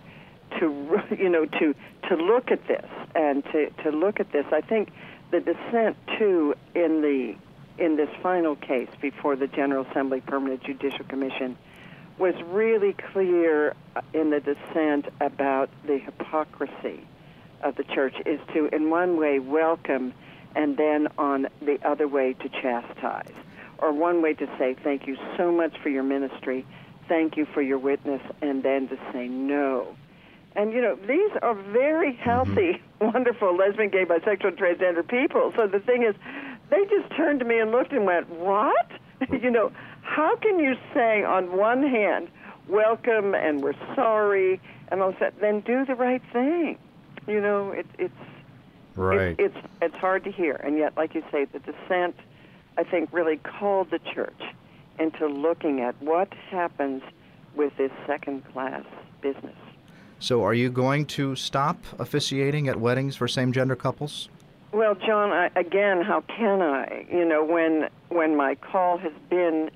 to 0.59 1.01
you 1.19 1.31
know 1.31 1.47
to 1.47 1.75
to 2.11 2.17
look 2.17 2.51
at 2.51 2.69
this 2.69 2.85
and 3.15 3.43
to 3.47 3.71
to 3.83 3.91
look 3.91 4.21
at 4.21 4.31
this. 4.33 4.45
I 4.53 4.61
think 4.61 4.91
the 5.31 5.41
dissent 5.41 5.97
too 6.19 6.55
in 6.75 7.03
the 7.03 7.35
in 7.79 7.97
this 7.97 8.09
final 8.23 8.57
case 8.57 8.89
before 9.01 9.37
the 9.37 9.47
General 9.47 9.87
Assembly 9.91 10.21
Permanent 10.23 10.63
Judicial 10.63 11.05
Commission 11.05 11.59
was 12.19 12.35
really 12.47 12.95
clear 13.13 13.75
in 14.15 14.31
the 14.31 14.41
dissent 14.41 15.07
about 15.21 15.69
the 15.87 15.99
hypocrisy 15.99 17.07
of 17.63 17.77
the 17.77 17.85
church 17.85 18.15
is 18.25 18.41
to 18.55 18.67
in 18.75 18.89
one 18.89 19.19
way 19.19 19.39
welcome 19.39 20.15
and 20.55 20.79
then 20.79 21.09
on 21.19 21.49
the 21.61 21.79
other 21.87 22.09
way 22.09 22.33
to 22.33 22.49
chastise. 22.49 23.35
Or 23.79 23.93
one 23.93 24.23
way 24.23 24.33
to 24.35 24.47
say 24.59 24.75
thank 24.83 25.07
you 25.07 25.19
so 25.37 25.53
much 25.53 25.77
for 25.83 25.91
your 25.91 26.03
ministry. 26.03 26.65
Thank 27.09 27.37
you 27.37 27.47
for 27.53 27.61
your 27.61 27.79
witness 27.79 28.23
and 28.41 28.63
then 28.63 28.89
to 28.89 28.97
say 29.13 29.29
no 29.29 29.95
and 30.57 30.73
you 30.73 30.81
know, 30.81 30.97
these 31.07 31.31
are 31.43 31.55
very 31.55 32.15
healthy, 32.15 32.81
mm-hmm. 33.01 33.07
wonderful 33.13 33.57
lesbian, 33.57 33.91
gay, 33.91 34.05
bisexual, 34.05 34.57
transgender 34.57 35.07
people. 35.07 35.53
So 35.57 35.67
the 35.67 35.81
thing 35.81 36.03
is, 36.03 36.15
they 36.71 36.85
just 36.87 37.15
turned 37.17 37.41
to 37.41 37.45
me 37.45 37.59
and 37.59 37.71
looked 37.71 37.93
and 37.93 38.07
went, 38.07 38.29
"What? 38.31 38.87
you 39.31 39.51
know, 39.51 39.73
how 40.03 40.37
can 40.37 40.59
you 40.59 40.77
say 40.95 41.23
on 41.23 41.57
one 41.57 41.83
hand, 41.83 42.29
welcome 42.69 43.35
and 43.35 43.63
we're 43.63 43.77
sorry, 43.95 44.61
and 44.89 45.03
all 45.03 45.15
that, 45.21 45.41
then 45.41 45.61
do 45.61 45.85
the 45.85 45.95
right 45.95 46.23
thing? 46.33 46.79
You 47.27 47.41
know, 47.41 47.71
it, 47.71 47.87
it's 47.99 48.15
right. 48.95 49.39
It, 49.39 49.41
it's 49.41 49.67
it's 49.83 49.97
hard 49.97 50.25
to 50.25 50.33
hear, 50.33 50.55
and 50.55 50.79
yet, 50.79 50.97
like 50.97 51.15
you 51.15 51.23
say, 51.31 51.45
the 51.45 51.61
dissent 51.61 52.17
I 52.79 52.85
think, 52.85 53.13
really 53.13 53.39
called 53.39 53.91
the 53.91 53.99
church 53.99 54.41
into 54.99 55.27
looking 55.27 55.81
at 55.81 56.01
what 56.03 56.33
happens 56.51 57.03
with 57.55 57.77
this 57.77 57.91
second 58.07 58.45
class 58.53 58.85
business. 59.23 59.57
So, 60.19 60.43
are 60.45 60.55
you 60.55 60.71
going 60.71 61.07
to 61.07 61.37
stop 61.37 61.77
officiating 61.99 62.69
at 62.69 62.81
weddings 62.81 63.17
for 63.17 63.29
same 63.29 63.53
gender 63.53 63.77
couples? 63.77 64.29
Well, 64.73 64.95
John, 64.95 65.31
I, 65.31 65.51
again, 65.57 66.03
how 66.03 66.23
can 66.23 66.63
I? 66.63 67.07
You 67.11 67.25
know, 67.25 67.45
when 67.45 67.89
when 68.09 68.37
my 68.37 68.55
call 68.55 68.99
has 68.99 69.13
been 69.29 69.71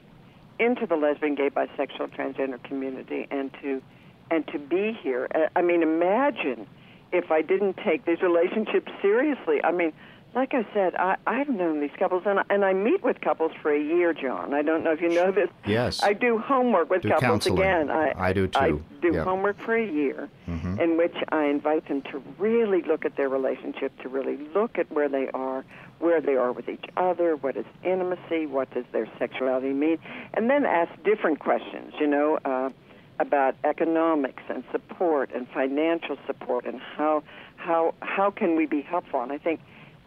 into 0.59 0.87
the 0.87 0.97
lesbian, 0.97 1.35
gay, 1.35 1.50
bisexual, 1.50 2.14
transgender 2.14 2.62
community, 2.62 3.26
and 3.30 3.50
to 3.62 3.82
and 4.30 4.47
to 4.49 4.59
be 4.59 4.92
here. 5.02 5.28
Uh, 5.35 5.49
I 5.56 5.62
mean, 5.62 5.82
imagine 5.82 6.66
if 7.12 7.30
I 7.30 7.42
didn't 7.42 7.76
take 7.85 8.04
these 8.04 8.23
relationships 8.23 8.90
seriously. 9.02 9.62
I 9.64 9.73
mean, 9.73 9.92
like 10.34 10.54
I 10.54 10.64
said, 10.72 10.94
I, 10.94 11.16
I've 11.26 11.49
known 11.49 11.80
these 11.80 11.90
couples, 11.99 12.22
and, 12.25 12.40
and 12.50 12.64
I 12.64 12.72
meet 12.72 13.02
with 13.02 13.20
couples 13.20 13.52
for 13.60 13.72
a 13.72 13.80
year, 13.80 14.12
John. 14.12 14.54
I 14.54 14.62
don't 14.62 14.84
know 14.84 14.92
if 14.92 15.00
you 15.00 15.08
know 15.08 15.32
this. 15.32 15.49
Yes. 15.66 16.02
I 16.02 16.12
do 16.12 16.38
homework 16.38 16.88
with 16.88 17.02
do 17.02 17.08
couples 17.08 17.22
counseling. 17.28 17.58
again. 17.58 17.90
I, 17.90 18.12
I 18.16 18.32
do 18.32 18.46
too. 18.46 18.58
I 18.58 18.70
do 19.02 19.12
yep. 19.12 19.25
homework 19.25 19.58
for 19.60 19.75
a 19.75 19.84
year, 19.84 20.28
mm-hmm. 20.49 20.78
in 20.78 20.96
which 20.96 21.16
I 21.30 21.46
invite 21.46 21.88
them 21.88 22.02
to 22.02 22.22
really 22.38 22.82
look 22.82 23.04
at 23.04 23.16
their 23.16 23.28
relationship, 23.28 23.99
to 24.02 24.08
really 24.08 24.37
look 24.54 24.78
at 24.78 24.90
where 24.92 25.08
they 25.08 25.28
are, 25.34 25.64
where 25.99 26.20
they 26.20 26.37
are 26.37 26.52
with 26.52 26.68
each 26.68 26.84
other, 26.96 27.34
what 27.37 27.56
is 27.56 27.66
intimacy, 27.82 28.46
what 28.46 28.72
does 28.72 28.84
their 28.92 29.08
sexuality 29.18 29.72
mean, 29.72 29.99
and 30.34 30.49
then 30.49 30.64
ask 30.64 30.90
different 31.02 31.40
questions. 31.40 31.94
You 31.99 32.06
know. 32.06 32.38
Uh, 32.44 32.70
about 33.18 33.54
economics 33.64 34.42
and 34.49 34.64
support 34.72 35.30
and 35.34 35.46
financial 35.50 36.16
support 36.26 36.64
and 36.64 36.80
how 36.80 37.22
how 37.56 37.94
how 38.00 38.30
can 38.30 38.56
we 38.56 38.64
be 38.64 38.80
helpful 38.80 39.20
and 39.20 39.30
I 39.30 39.37
think 39.37 39.60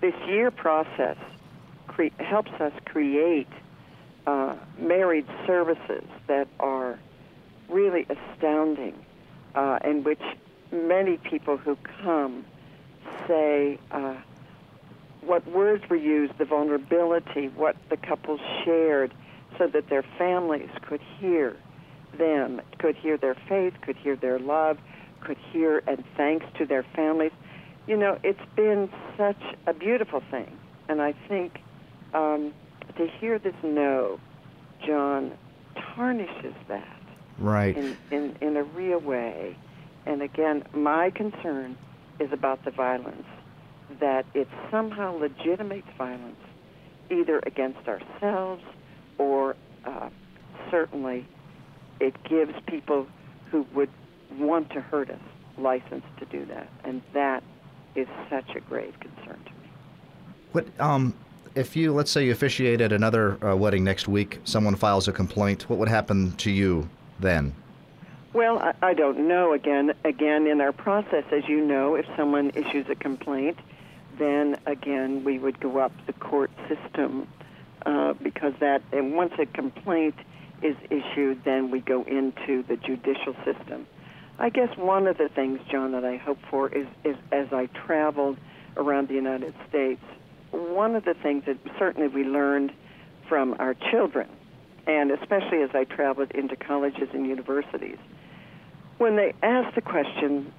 this 0.04 0.14
year 0.28 0.52
process 0.52 1.16
cre- 1.88 2.08
helps 2.20 2.52
us 2.60 2.74
create 2.84 3.48
uh, 4.28 4.54
married 4.78 5.26
services 5.48 6.04
that 6.28 6.46
are 6.60 7.00
really 7.70 8.06
astounding, 8.10 8.94
uh, 9.56 9.80
in 9.86 10.04
which 10.04 10.20
many 10.74 11.16
people 11.16 11.56
who 11.56 11.78
come 12.04 12.44
say 13.30 13.80
uh, 13.92 14.16
what 15.22 15.48
words 15.48 15.90
were 15.90 15.96
used, 15.96 16.38
the 16.38 16.44
vulnerability, 16.44 17.48
what 17.56 17.78
the 17.90 17.96
couples 17.96 18.42
shared, 18.66 19.14
so 19.58 19.68
that 19.68 19.88
their 19.88 20.04
families 20.18 20.70
could 20.82 21.02
hear 21.18 21.56
them, 22.18 22.62
could 22.78 22.98
hear 22.98 23.16
their 23.16 23.38
faith, 23.48 23.74
could 23.82 23.96
hear 23.96 24.18
their 24.18 24.38
love, 24.38 24.78
could 25.22 25.38
hear 25.54 25.82
and 25.88 26.04
thanks 26.18 26.46
to 26.58 26.66
their 26.66 26.84
families 26.94 27.32
you 27.88 27.98
know, 27.98 28.18
it's 28.24 28.40
been 28.56 28.90
such 29.18 29.42
a 29.68 29.74
beautiful 29.74 30.22
thing. 30.32 30.58
And 30.88 31.02
I 31.02 31.14
think 31.28 31.60
um, 32.14 32.54
to 32.98 33.08
hear 33.20 33.40
this 33.40 33.56
no, 33.64 34.20
John, 34.86 35.34
tarnishes 35.76 36.56
that. 36.68 37.00
Right. 37.40 37.76
In, 37.76 37.98
in, 38.12 38.36
in 38.42 38.58
a 38.58 38.64
real 38.64 39.00
way. 39.00 39.58
And 40.06 40.22
again, 40.22 40.64
my 40.74 41.10
concern 41.10 41.78
is 42.20 42.32
about 42.32 42.64
the 42.64 42.72
violence, 42.72 43.26
that 44.00 44.26
it 44.34 44.48
somehow 44.70 45.18
legitimates 45.18 45.88
violence, 45.98 46.38
either 47.10 47.40
against 47.46 47.88
ourselves 47.88 48.64
or 49.18 49.56
uh, 49.86 50.10
certainly 50.70 51.26
it 52.00 52.16
gives 52.24 52.54
people 52.68 53.08
who 53.50 53.66
would 53.74 53.90
want 54.38 54.70
to 54.72 54.82
hurt 54.82 55.10
us 55.10 55.20
license 55.58 56.04
to 56.20 56.26
do 56.26 56.46
that. 56.46 56.70
And 56.84 57.02
that 57.14 57.44
is 57.96 58.08
such 58.30 58.56
a 58.56 58.60
grave 58.62 58.94
concern 59.00 59.40
to 59.46 59.52
me. 59.52 59.70
What 60.52 60.80
um, 60.80 61.14
if 61.56 61.76
you 61.76 61.94
let's 61.94 62.12
say 62.12 62.26
you 62.26 62.32
officiate 62.32 62.82
at 62.82 62.92
another 62.92 63.44
uh, 63.46 63.56
wedding 63.56 63.84
next 63.84 64.08
week, 64.08 64.40
someone 64.44 64.76
files 64.76 65.08
a 65.08 65.12
complaint, 65.12 65.70
what 65.70 65.80
would 65.80 65.90
happen 65.90 66.32
to 66.38 66.52
you 66.52 66.90
then? 67.20 67.54
Well, 68.34 68.58
I, 68.60 68.74
I 68.82 68.94
don't 68.94 69.28
know. 69.28 69.54
Again, 69.54 69.94
again, 70.04 70.48
in 70.48 70.60
our 70.60 70.72
process, 70.72 71.24
as 71.32 71.48
you 71.48 71.64
know, 71.64 71.96
if 71.96 72.06
someone 72.18 72.50
issues 72.56 72.90
a 72.90 72.96
complaint, 72.96 73.60
then 74.18 74.58
again 74.66 75.24
we 75.24 75.40
would 75.40 75.60
go 75.60 75.78
up 75.78 75.92
the 76.06 76.14
court 76.14 76.52
system 76.68 77.28
uh, 77.86 78.14
because 78.14 78.54
that 78.60 78.82
and 78.92 79.16
once 79.16 79.34
a 79.40 79.46
complaint 79.46 80.16
is 80.62 80.76
issued, 80.90 81.44
then 81.44 81.72
we 81.72 81.80
go 81.80 82.04
into 82.04 82.64
the 82.64 82.78
judicial 82.78 83.36
system. 83.44 83.86
I 84.40 84.50
guess 84.50 84.76
one 84.78 85.08
of 85.08 85.18
the 85.18 85.30
things, 85.30 85.60
John, 85.70 85.92
that 85.92 86.04
I 86.04 86.18
hope 86.18 86.40
for 86.50 86.70
is, 86.70 86.88
is 87.04 87.16
as 87.32 87.48
I 87.52 87.68
traveled 87.68 88.38
around 88.76 89.08
the 89.08 89.14
United 89.14 89.54
States, 89.70 90.02
one 90.52 90.96
of 90.96 91.06
the 91.06 91.14
things 91.14 91.44
that 91.46 91.58
certainly 91.78 92.08
we 92.08 92.24
learned 92.24 92.72
from 93.30 93.56
our 93.60 93.76
children, 93.92 94.28
and 94.88 95.12
especially 95.12 95.62
as 95.62 95.70
I 95.74 95.84
traveled 95.84 96.32
into 96.32 96.56
colleges 96.56 97.10
and 97.14 97.28
universities, 97.28 97.98
when 98.98 99.16
they 99.16 99.34
asked 99.44 99.76
the 99.76 99.82
question, 99.82 100.52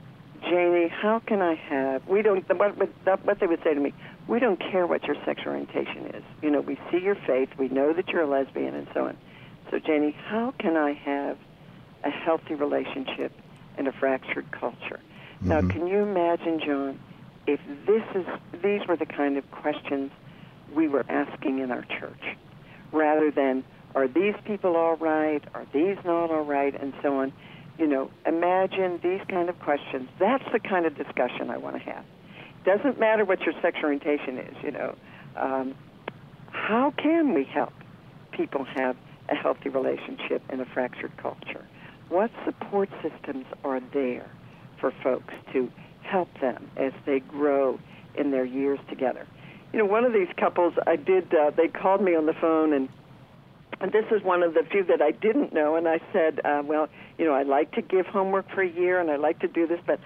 Janie, 0.42 0.88
how 0.88 1.20
can 1.20 1.40
I 1.40 1.54
have? 1.54 2.06
We 2.06 2.22
don't. 2.22 2.46
What, 2.58 2.76
what 3.24 3.40
they 3.40 3.46
would 3.46 3.62
say 3.64 3.74
to 3.74 3.80
me, 3.80 3.92
we 4.28 4.38
don't 4.38 4.60
care 4.60 4.86
what 4.86 5.04
your 5.04 5.16
sexual 5.24 5.52
orientation 5.52 6.06
is. 6.14 6.22
You 6.42 6.50
know, 6.50 6.60
we 6.60 6.78
see 6.90 6.98
your 6.98 7.14
faith, 7.26 7.48
we 7.58 7.68
know 7.68 7.92
that 7.92 8.08
you're 8.08 8.22
a 8.22 8.26
lesbian, 8.26 8.74
and 8.74 8.86
so 8.92 9.06
on. 9.06 9.16
So, 9.70 9.78
Janie, 9.78 10.14
how 10.28 10.52
can 10.58 10.76
I 10.76 10.92
have 10.92 11.38
a 12.04 12.10
healthy 12.10 12.54
relationship 12.54 13.32
in 13.78 13.86
a 13.86 13.92
fractured 13.92 14.50
culture. 14.52 15.00
Mm-hmm. 15.36 15.48
Now, 15.48 15.60
can 15.60 15.86
you 15.86 15.98
imagine, 15.98 16.60
John, 16.60 16.98
if 17.46 17.60
this 17.86 18.02
is 18.14 18.26
these 18.62 18.86
were 18.88 18.96
the 18.96 19.06
kind 19.06 19.36
of 19.36 19.50
questions 19.50 20.10
we 20.74 20.88
were 20.88 21.04
asking 21.08 21.58
in 21.58 21.70
our 21.70 21.82
church, 21.82 22.36
rather 22.92 23.30
than 23.30 23.64
are 23.94 24.08
these 24.08 24.34
people 24.44 24.76
all 24.76 24.96
right, 24.96 25.42
are 25.54 25.66
these 25.72 25.96
not 26.04 26.30
all 26.30 26.44
right, 26.44 26.74
and 26.80 26.92
so 27.02 27.20
on. 27.20 27.32
You 27.78 27.86
know, 27.86 28.10
imagine 28.24 29.00
these 29.02 29.20
kind 29.28 29.48
of 29.48 29.58
questions. 29.58 30.08
That's 30.18 30.44
the 30.52 30.60
kind 30.60 30.86
of 30.86 30.96
discussion 30.96 31.50
I 31.50 31.58
want 31.58 31.76
to 31.76 31.82
have. 31.82 32.04
Doesn't 32.64 32.98
matter 32.98 33.24
what 33.24 33.40
your 33.40 33.54
sexual 33.60 33.86
orientation 33.86 34.38
is. 34.38 34.54
You 34.62 34.70
know, 34.70 34.94
um, 35.36 35.74
how 36.50 36.92
can 36.96 37.34
we 37.34 37.44
help 37.44 37.72
people 38.32 38.64
have 38.64 38.96
a 39.28 39.34
healthy 39.34 39.68
relationship 39.68 40.42
in 40.50 40.60
a 40.60 40.64
fractured 40.64 41.16
culture? 41.16 41.64
What 42.08 42.30
support 42.44 42.88
systems 43.02 43.46
are 43.64 43.80
there 43.92 44.30
for 44.80 44.92
folks 45.02 45.34
to 45.52 45.70
help 46.02 46.28
them 46.40 46.70
as 46.76 46.92
they 47.06 47.20
grow 47.20 47.78
in 48.16 48.30
their 48.30 48.44
years 48.44 48.78
together? 48.88 49.26
You 49.72 49.80
know, 49.80 49.86
one 49.86 50.04
of 50.04 50.12
these 50.12 50.28
couples, 50.38 50.74
I 50.86 50.96
did, 50.96 51.34
uh, 51.34 51.50
they 51.56 51.68
called 51.68 52.02
me 52.02 52.14
on 52.14 52.26
the 52.26 52.34
phone, 52.34 52.72
and, 52.72 52.88
and 53.80 53.90
this 53.90 54.04
is 54.12 54.22
one 54.22 54.42
of 54.42 54.54
the 54.54 54.62
few 54.70 54.84
that 54.84 55.02
I 55.02 55.10
didn't 55.10 55.52
know, 55.52 55.74
and 55.74 55.88
I 55.88 56.00
said, 56.12 56.40
uh, 56.44 56.62
well, 56.64 56.88
you 57.18 57.24
know, 57.24 57.32
I 57.32 57.42
like 57.42 57.72
to 57.72 57.82
give 57.82 58.06
homework 58.06 58.48
for 58.54 58.62
a 58.62 58.70
year, 58.70 59.00
and 59.00 59.10
I 59.10 59.16
like 59.16 59.40
to 59.40 59.48
do 59.48 59.66
this, 59.66 59.80
but 59.84 59.98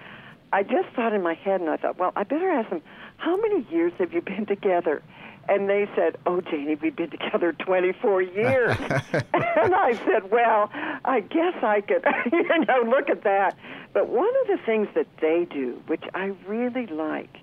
I 0.51 0.63
just 0.63 0.89
thought 0.95 1.13
in 1.13 1.21
my 1.21 1.35
head, 1.35 1.61
and 1.61 1.69
I 1.69 1.77
thought, 1.77 1.99
well, 1.99 2.11
I 2.15 2.23
better 2.23 2.49
ask 2.49 2.69
them, 2.69 2.81
how 3.17 3.37
many 3.37 3.67
years 3.69 3.93
have 3.99 4.13
you 4.13 4.21
been 4.21 4.45
together? 4.47 5.03
And 5.49 5.67
they 5.67 5.89
said, 5.95 6.17
"Oh, 6.25 6.41
Janie, 6.41 6.75
we've 6.75 6.95
been 6.95 7.09
together 7.09 7.53
24 7.53 8.21
years." 8.21 8.77
and 9.11 9.73
I 9.73 9.99
said, 10.05 10.29
"Well, 10.29 10.69
I 11.03 11.21
guess 11.21 11.55
I 11.63 11.81
could, 11.81 12.05
you 12.31 12.65
know, 12.65 12.83
look 12.87 13.09
at 13.09 13.23
that." 13.23 13.57
But 13.93 14.09
one 14.09 14.29
of 14.41 14.47
the 14.47 14.63
things 14.65 14.87
that 14.93 15.07
they 15.19 15.47
do, 15.49 15.81
which 15.87 16.03
I 16.13 16.33
really 16.47 16.85
like, 16.85 17.39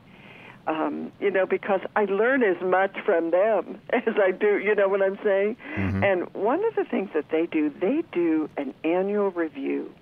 um, 0.66 1.12
you 1.20 1.30
know, 1.30 1.46
because 1.46 1.80
I 1.94 2.04
learn 2.04 2.42
as 2.42 2.60
much 2.62 2.96
from 3.04 3.30
them 3.30 3.80
as 3.90 4.14
I 4.22 4.30
do, 4.30 4.58
you 4.58 4.74
know 4.74 4.88
what 4.88 5.02
I'm 5.02 5.18
saying? 5.22 5.56
Mm-hmm. 5.76 6.04
And 6.04 6.34
one 6.34 6.64
of 6.64 6.74
the 6.74 6.84
things 6.84 7.10
that 7.14 7.30
they 7.30 7.46
do, 7.46 7.72
they 7.80 8.02
do 8.12 8.48
an 8.56 8.74
annual 8.84 9.30
review, 9.30 9.92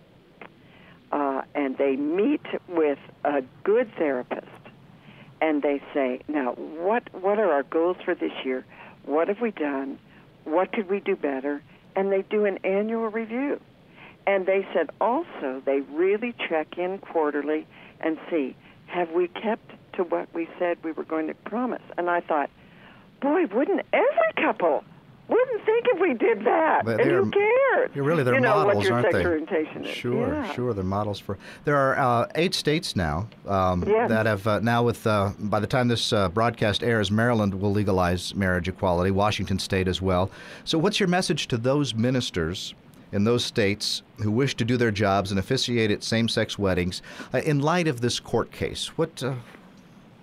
uh, 1.12 1.42
and 1.54 1.76
they 1.78 1.96
meet 1.96 2.44
with 2.68 2.98
a 3.24 3.42
good 3.62 3.90
therapist 3.96 4.48
and 5.44 5.60
they 5.60 5.82
say, 5.92 6.20
now, 6.26 6.52
what, 6.52 7.02
what 7.12 7.38
are 7.38 7.52
our 7.52 7.64
goals 7.64 7.98
for 8.02 8.14
this 8.14 8.32
year? 8.46 8.64
What 9.04 9.28
have 9.28 9.42
we 9.42 9.50
done? 9.50 9.98
What 10.44 10.72
could 10.72 10.88
we 10.88 11.00
do 11.00 11.16
better? 11.16 11.62
And 11.94 12.10
they 12.10 12.22
do 12.22 12.46
an 12.46 12.60
annual 12.64 13.08
review. 13.08 13.60
And 14.26 14.46
they 14.46 14.66
said 14.72 14.88
also 15.02 15.62
they 15.66 15.80
really 15.80 16.34
check 16.48 16.78
in 16.78 16.96
quarterly 16.96 17.66
and 18.00 18.16
see, 18.30 18.56
have 18.86 19.10
we 19.10 19.28
kept 19.28 19.70
to 19.96 20.04
what 20.04 20.32
we 20.32 20.48
said 20.58 20.78
we 20.82 20.92
were 20.92 21.04
going 21.04 21.26
to 21.26 21.34
promise? 21.34 21.82
And 21.98 22.08
I 22.08 22.20
thought, 22.20 22.48
boy, 23.20 23.44
wouldn't 23.44 23.82
every 23.92 24.32
couple 24.42 24.82
wouldn't 25.28 25.64
think 25.64 25.86
if 25.88 26.00
we 26.00 26.14
did 26.14 26.44
that. 26.44 26.86
And 26.86 27.00
who 27.00 27.30
cares? 27.30 27.90
You're 27.94 28.04
really 28.04 28.22
they're 28.22 28.34
you 28.34 28.40
know, 28.40 28.56
models, 28.56 28.76
what 28.76 28.84
your 28.84 28.94
aren't 28.94 29.12
they? 29.12 29.24
orientation 29.24 29.84
is. 29.84 29.94
Sure, 29.94 30.34
yeah. 30.34 30.52
sure. 30.52 30.74
They're 30.74 30.84
models 30.84 31.18
for. 31.18 31.38
There 31.64 31.76
are 31.76 31.98
uh, 31.98 32.28
eight 32.34 32.54
states 32.54 32.94
now 32.94 33.28
um, 33.46 33.84
yes. 33.86 34.08
that 34.08 34.26
have 34.26 34.46
uh, 34.46 34.60
now 34.60 34.82
with. 34.82 35.06
Uh, 35.06 35.32
by 35.38 35.60
the 35.60 35.66
time 35.66 35.88
this 35.88 36.12
uh, 36.12 36.28
broadcast 36.28 36.82
airs, 36.82 37.10
Maryland 37.10 37.54
will 37.54 37.72
legalize 37.72 38.34
marriage 38.34 38.68
equality. 38.68 39.10
Washington 39.10 39.58
State 39.58 39.88
as 39.88 40.02
well. 40.02 40.30
So, 40.64 40.78
what's 40.78 41.00
your 41.00 41.08
message 41.08 41.48
to 41.48 41.56
those 41.56 41.94
ministers? 41.94 42.74
In 43.12 43.22
those 43.22 43.44
states 43.44 44.02
who 44.16 44.32
wish 44.32 44.56
to 44.56 44.64
do 44.64 44.76
their 44.76 44.90
jobs 44.90 45.30
and 45.30 45.38
officiate 45.38 45.92
at 45.92 46.02
same-sex 46.02 46.58
weddings, 46.58 47.00
uh, 47.32 47.38
in 47.38 47.60
light 47.60 47.86
of 47.86 48.00
this 48.00 48.18
court 48.18 48.50
case, 48.50 48.88
what? 48.98 49.22
Uh, 49.22 49.34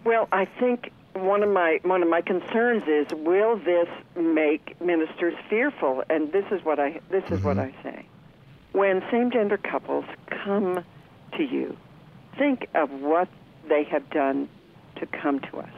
well, 0.03 0.27
I 0.33 0.43
think 0.43 0.91
one 1.13 1.43
of 1.43 1.49
my 1.49 1.79
one 1.83 2.01
of 2.01 2.09
my 2.09 2.21
concerns 2.21 2.83
is 2.87 3.07
will 3.13 3.57
this 3.57 3.87
make 4.15 4.79
ministers 4.81 5.35
fearful? 5.49 6.03
And 6.09 6.31
this 6.31 6.45
is 6.51 6.63
what 6.63 6.79
I 6.79 6.99
this 7.09 7.23
is 7.25 7.39
mm-hmm. 7.39 7.47
what 7.47 7.59
I 7.59 7.73
say. 7.83 8.05
When 8.71 9.03
same-gender 9.11 9.57
couples 9.57 10.05
come 10.29 10.85
to 11.37 11.43
you, 11.43 11.75
think 12.37 12.69
of 12.73 12.89
what 12.89 13.27
they 13.67 13.83
have 13.83 14.09
done 14.09 14.47
to 14.95 15.05
come 15.05 15.39
to 15.41 15.57
us. 15.57 15.73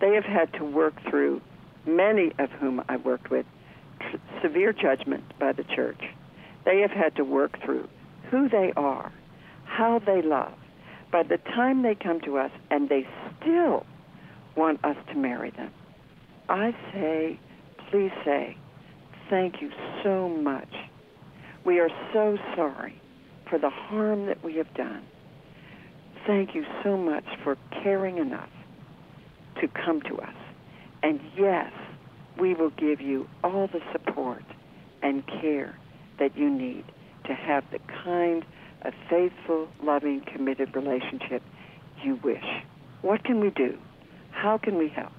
They 0.00 0.14
have 0.14 0.24
had 0.24 0.52
to 0.54 0.64
work 0.64 1.00
through 1.08 1.40
many 1.86 2.32
of 2.38 2.50
whom 2.52 2.82
I 2.88 2.96
worked 2.96 3.30
with 3.30 3.46
tr- 4.00 4.16
severe 4.42 4.72
judgment 4.72 5.24
by 5.38 5.52
the 5.52 5.64
church. 5.64 6.02
They 6.64 6.80
have 6.80 6.90
had 6.90 7.16
to 7.16 7.24
work 7.24 7.62
through 7.62 7.88
who 8.30 8.48
they 8.48 8.72
are, 8.76 9.12
how 9.64 10.00
they 10.00 10.22
love. 10.22 10.52
By 11.10 11.22
the 11.22 11.38
time 11.38 11.82
they 11.82 11.94
come 11.94 12.20
to 12.22 12.38
us 12.38 12.50
and 12.70 12.88
they 12.88 13.06
still 13.40 13.86
want 14.58 14.84
us 14.84 14.96
to 15.08 15.14
marry 15.14 15.50
them, 15.50 15.72
I 16.48 16.74
say, 16.92 17.38
please 17.90 18.10
say, 18.24 18.56
thank 19.30 19.62
you 19.62 19.70
so 20.02 20.28
much. 20.28 20.68
We 21.64 21.78
are 21.78 21.90
so 22.12 22.36
sorry 22.56 23.00
for 23.48 23.58
the 23.58 23.70
harm 23.70 24.26
that 24.26 24.42
we 24.44 24.56
have 24.56 24.72
done. 24.74 25.04
Thank 26.26 26.54
you 26.54 26.64
so 26.82 26.96
much 26.96 27.24
for 27.44 27.56
caring 27.82 28.18
enough 28.18 28.50
to 29.60 29.68
come 29.68 30.02
to 30.02 30.16
us. 30.16 30.34
And 31.02 31.20
yes, 31.38 31.72
we 32.38 32.54
will 32.54 32.70
give 32.70 33.00
you 33.00 33.28
all 33.44 33.68
the 33.68 33.80
support 33.92 34.44
and 35.02 35.26
care 35.26 35.78
that 36.18 36.36
you 36.36 36.50
need 36.50 36.84
to 37.26 37.34
have 37.34 37.64
the 37.70 37.78
kind 38.04 38.44
of 38.82 38.92
faithful, 39.08 39.68
loving, 39.82 40.22
committed 40.32 40.74
relationship 40.74 41.42
you 42.02 42.18
wish. 42.22 42.44
What 43.02 43.24
can 43.24 43.40
we 43.40 43.50
do? 43.50 43.78
How 44.40 44.56
can 44.56 44.78
we 44.78 44.88
help? 44.88 45.10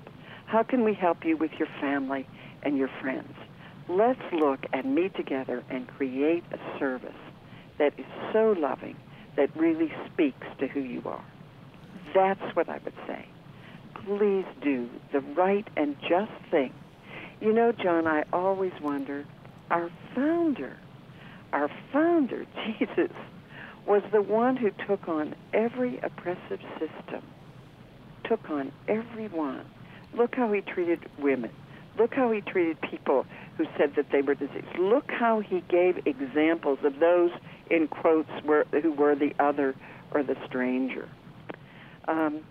How 0.45 0.63
can 0.63 0.85
we 0.85 0.93
help 0.93 1.25
you 1.25 1.35
with 1.35 1.51
your 1.59 1.67
family 1.81 2.25
and 2.63 2.77
your 2.77 2.89
friends? 3.01 3.33
Let's 3.89 4.21
look 4.31 4.61
and 4.71 4.95
meet 4.95 5.13
together 5.13 5.61
and 5.69 5.89
create 5.89 6.45
a 6.53 6.79
service 6.79 7.11
that 7.79 7.91
is 7.99 8.05
so 8.31 8.55
loving 8.57 8.95
that 9.35 9.53
really 9.57 9.91
speaks 10.05 10.47
to 10.59 10.67
who 10.67 10.79
you 10.79 11.01
are. 11.05 11.25
That's 12.15 12.55
what 12.55 12.69
I 12.69 12.79
would 12.85 12.93
say. 13.07 13.27
Please 14.05 14.45
do 14.63 14.89
the 15.11 15.19
right 15.19 15.67
and 15.75 15.97
just 15.99 16.31
thing. 16.49 16.73
You 17.41 17.51
know, 17.51 17.73
John, 17.73 18.07
I 18.07 18.23
always 18.31 18.73
wonder 18.81 19.25
our 19.69 19.91
founder, 20.15 20.77
our 21.51 21.69
founder, 21.91 22.45
Jesus, 22.79 23.11
was 23.85 24.01
the 24.13 24.21
one 24.21 24.55
who 24.55 24.71
took 24.87 25.09
on 25.09 25.35
every 25.53 25.99
oppressive 25.99 26.61
system, 26.79 27.21
took 28.29 28.49
on 28.49 28.71
everyone. 28.87 29.65
Look 30.13 30.35
how 30.35 30.51
he 30.53 30.61
treated 30.61 30.99
women. 31.17 31.51
Look 31.97 32.13
how 32.13 32.31
he 32.31 32.41
treated 32.41 32.79
people 32.81 33.25
who 33.57 33.65
said 33.77 33.95
that 33.95 34.11
they 34.11 34.21
were 34.21 34.35
diseased. 34.35 34.67
Look 34.79 35.11
how 35.11 35.41
he 35.41 35.61
gave 35.67 36.07
examples 36.07 36.79
of 36.83 36.99
those, 36.99 37.31
in 37.69 37.87
quotes, 37.87 38.29
were, 38.45 38.65
who 38.81 38.93
were 38.93 39.15
the 39.15 39.33
other 39.39 39.75
or 40.11 40.23
the 40.23 40.37
stranger. 40.45 41.09
Um, 42.07 42.41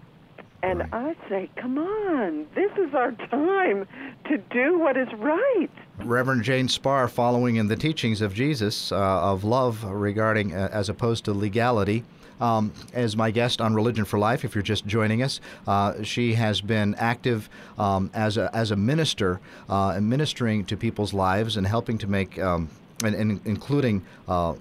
and 0.62 0.80
right. 0.80 0.88
I 0.92 1.28
say, 1.28 1.50
come 1.56 1.78
on, 1.78 2.46
this 2.54 2.72
is 2.76 2.92
our 2.92 3.12
time 3.12 3.86
to 4.26 4.38
do 4.50 4.78
what 4.78 4.96
is 4.96 5.08
right. 5.14 5.70
Reverend 6.00 6.42
Jane 6.42 6.66
Spahr, 6.66 7.08
following 7.08 7.56
in 7.56 7.68
the 7.68 7.76
teachings 7.76 8.20
of 8.20 8.34
Jesus 8.34 8.90
uh, 8.90 8.96
of 8.96 9.44
love 9.44 9.84
regarding 9.84 10.52
uh, 10.52 10.68
as 10.72 10.88
opposed 10.88 11.24
to 11.26 11.32
legality. 11.32 12.04
Um, 12.40 12.72
as 12.92 13.16
my 13.16 13.30
guest 13.30 13.60
on 13.60 13.74
Religion 13.74 14.04
for 14.04 14.18
Life, 14.18 14.44
if 14.44 14.54
you're 14.54 14.62
just 14.62 14.86
joining 14.86 15.22
us, 15.22 15.40
uh, 15.66 16.02
she 16.02 16.34
has 16.34 16.60
been 16.60 16.94
active 16.96 17.48
um, 17.78 18.10
as, 18.14 18.36
a, 18.36 18.54
as 18.54 18.70
a 18.70 18.76
minister, 18.76 19.40
uh, 19.68 19.98
ministering 20.00 20.64
to 20.66 20.76
people's 20.76 21.12
lives 21.12 21.56
and 21.56 21.66
helping 21.66 21.98
to 21.98 22.06
make, 22.06 22.38
um, 22.38 22.68
and, 23.04 23.14
and, 23.14 23.40
including 23.44 24.04
uh, 24.28 24.54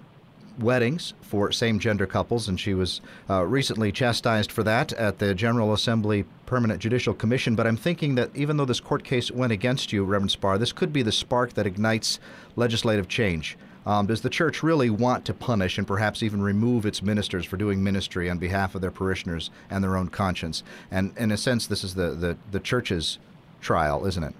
weddings 0.60 1.14
for 1.22 1.52
same 1.52 1.80
gender 1.80 2.08
couples, 2.08 2.48
and 2.48 2.60
she 2.60 2.74
was 2.74 3.02
uh, 3.30 3.44
recently 3.44 3.92
chastised 3.92 4.52
for 4.52 4.64
that 4.64 4.94
at 4.94 5.20
the 5.20 5.34
General 5.36 5.74
Assembly 5.74 6.26
Permanent 6.46 6.80
Judicial 6.80 7.14
Commission. 7.14 7.56
But 7.56 7.68
I'm 7.68 7.78
thinking 7.78 8.16
that 8.16 8.36
even 8.36 8.58
though 8.58 8.66
this 8.66 8.80
court 8.80 9.04
case 9.04 9.32
went 9.32 9.52
against 9.52 9.94
you, 9.94 10.04
Reverend 10.04 10.32
Spahr, 10.32 10.58
this 10.58 10.72
could 10.72 10.92
be 10.92 11.04
the 11.04 11.12
spark 11.12 11.54
that 11.54 11.68
ignites 11.68 12.20
legislative 12.56 13.08
change. 13.08 13.58
Um, 13.88 14.06
does 14.06 14.22
the 14.22 14.30
church 14.30 14.64
really 14.64 14.90
want 14.90 15.24
to 15.26 15.34
punish 15.34 15.78
and 15.78 15.88
perhaps 15.88 16.22
even 16.22 16.42
remove 16.42 16.86
its 16.86 17.02
ministers 17.02 17.46
for 17.46 17.56
doing 17.56 17.82
ministry 17.82 18.30
on 18.30 18.38
behalf 18.38 18.76
of 18.76 18.82
their 18.82 18.92
parishioners 18.92 19.50
and 19.70 19.82
their 19.82 19.96
own 19.96 20.10
conscience? 20.10 20.62
And 20.92 21.18
in 21.18 21.32
a 21.32 21.38
sense, 21.38 21.68
this 21.68 21.86
is 21.86 21.96
the, 21.96 22.10
the, 22.10 22.38
the 22.52 22.60
church's 22.60 23.18
trial, 23.62 24.06
isn't 24.06 24.24
it? 24.24 24.36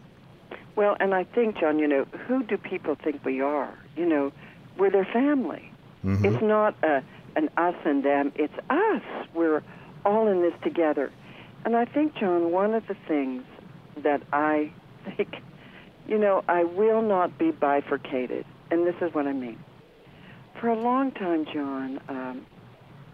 Well, 0.76 0.98
and 1.00 1.14
I 1.16 1.24
think, 1.24 1.58
John, 1.58 1.80
you 1.80 1.88
know, 1.88 2.04
who 2.28 2.44
do 2.44 2.58
people 2.58 2.96
think 2.96 3.24
we 3.24 3.40
are? 3.40 3.74
You 3.96 4.06
know, 4.06 4.34
we're 4.78 4.92
their 4.92 5.06
family. 5.06 5.72
Mm-hmm. 6.04 6.26
It's 6.26 6.44
not 6.44 6.76
a, 6.84 7.02
an 7.38 7.50
us 7.56 7.76
and 7.86 8.04
them, 8.04 8.34
it's 8.36 8.54
us. 8.70 9.02
We're 9.34 9.64
all 10.04 10.28
in 10.28 10.42
this 10.42 10.56
together. 10.62 11.10
And 11.64 11.78
I 11.78 11.86
think, 11.86 12.16
John, 12.16 12.52
one 12.52 12.74
of 12.74 12.86
the 12.88 12.98
things 13.08 13.44
that 14.04 14.22
I 14.34 14.74
think, 15.16 15.38
you 16.06 16.18
know, 16.18 16.44
I 16.50 16.66
will 16.66 17.02
not 17.02 17.38
be 17.38 17.52
bifurcated. 17.52 18.46
And 18.72 18.86
this 18.86 18.96
is 19.02 19.14
what 19.14 19.28
I 19.28 19.34
mean. 19.34 19.60
For 20.60 20.70
a 20.70 20.80
long 20.80 21.12
time, 21.12 21.46
John, 21.46 22.00
um, 22.10 22.46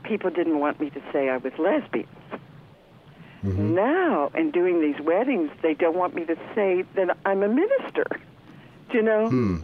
people 0.04 0.30
didn't 0.30 0.60
want 0.60 0.80
me 0.80 0.90
to 0.92 1.02
say 1.12 1.30
I 1.30 1.38
was 1.38 1.54
lesbian. 1.58 2.08
Mm-hmm. 3.44 3.76
Now, 3.76 4.32
in 4.36 4.52
doing 4.52 4.80
these 4.80 5.00
weddings, 5.06 5.52
they 5.62 5.74
don't 5.74 5.98
want 5.98 6.16
me 6.16 6.26
to 6.26 6.36
say 6.56 6.86
that 6.96 7.18
I'm 7.26 7.44
a 7.44 7.50
minister. 7.50 8.06
Do 8.90 8.98
you 8.98 9.04
know? 9.04 9.30
Hmm. 9.30 9.58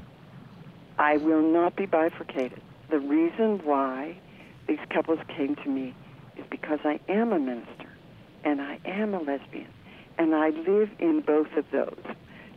I 0.98 1.16
will 1.16 1.42
not 1.42 1.78
be 1.78 1.86
bifurcated 1.86 2.62
the 2.90 3.00
reason 3.00 3.62
why 3.64 4.18
these 4.68 4.80
couples 4.90 5.20
came 5.28 5.56
to 5.56 5.70
me 5.70 5.94
is 6.38 6.46
because 6.50 6.80
I 6.84 7.00
am 7.08 7.32
a 7.32 7.40
minister 7.40 7.90
and 8.44 8.62
I 8.62 8.80
am 8.86 9.14
a 9.14 9.20
lesbian 9.20 9.68
and 10.18 10.36
I 10.36 10.50
live 10.50 10.90
in 11.00 11.22
both 11.22 11.52
of 11.56 11.66
those. 11.72 12.04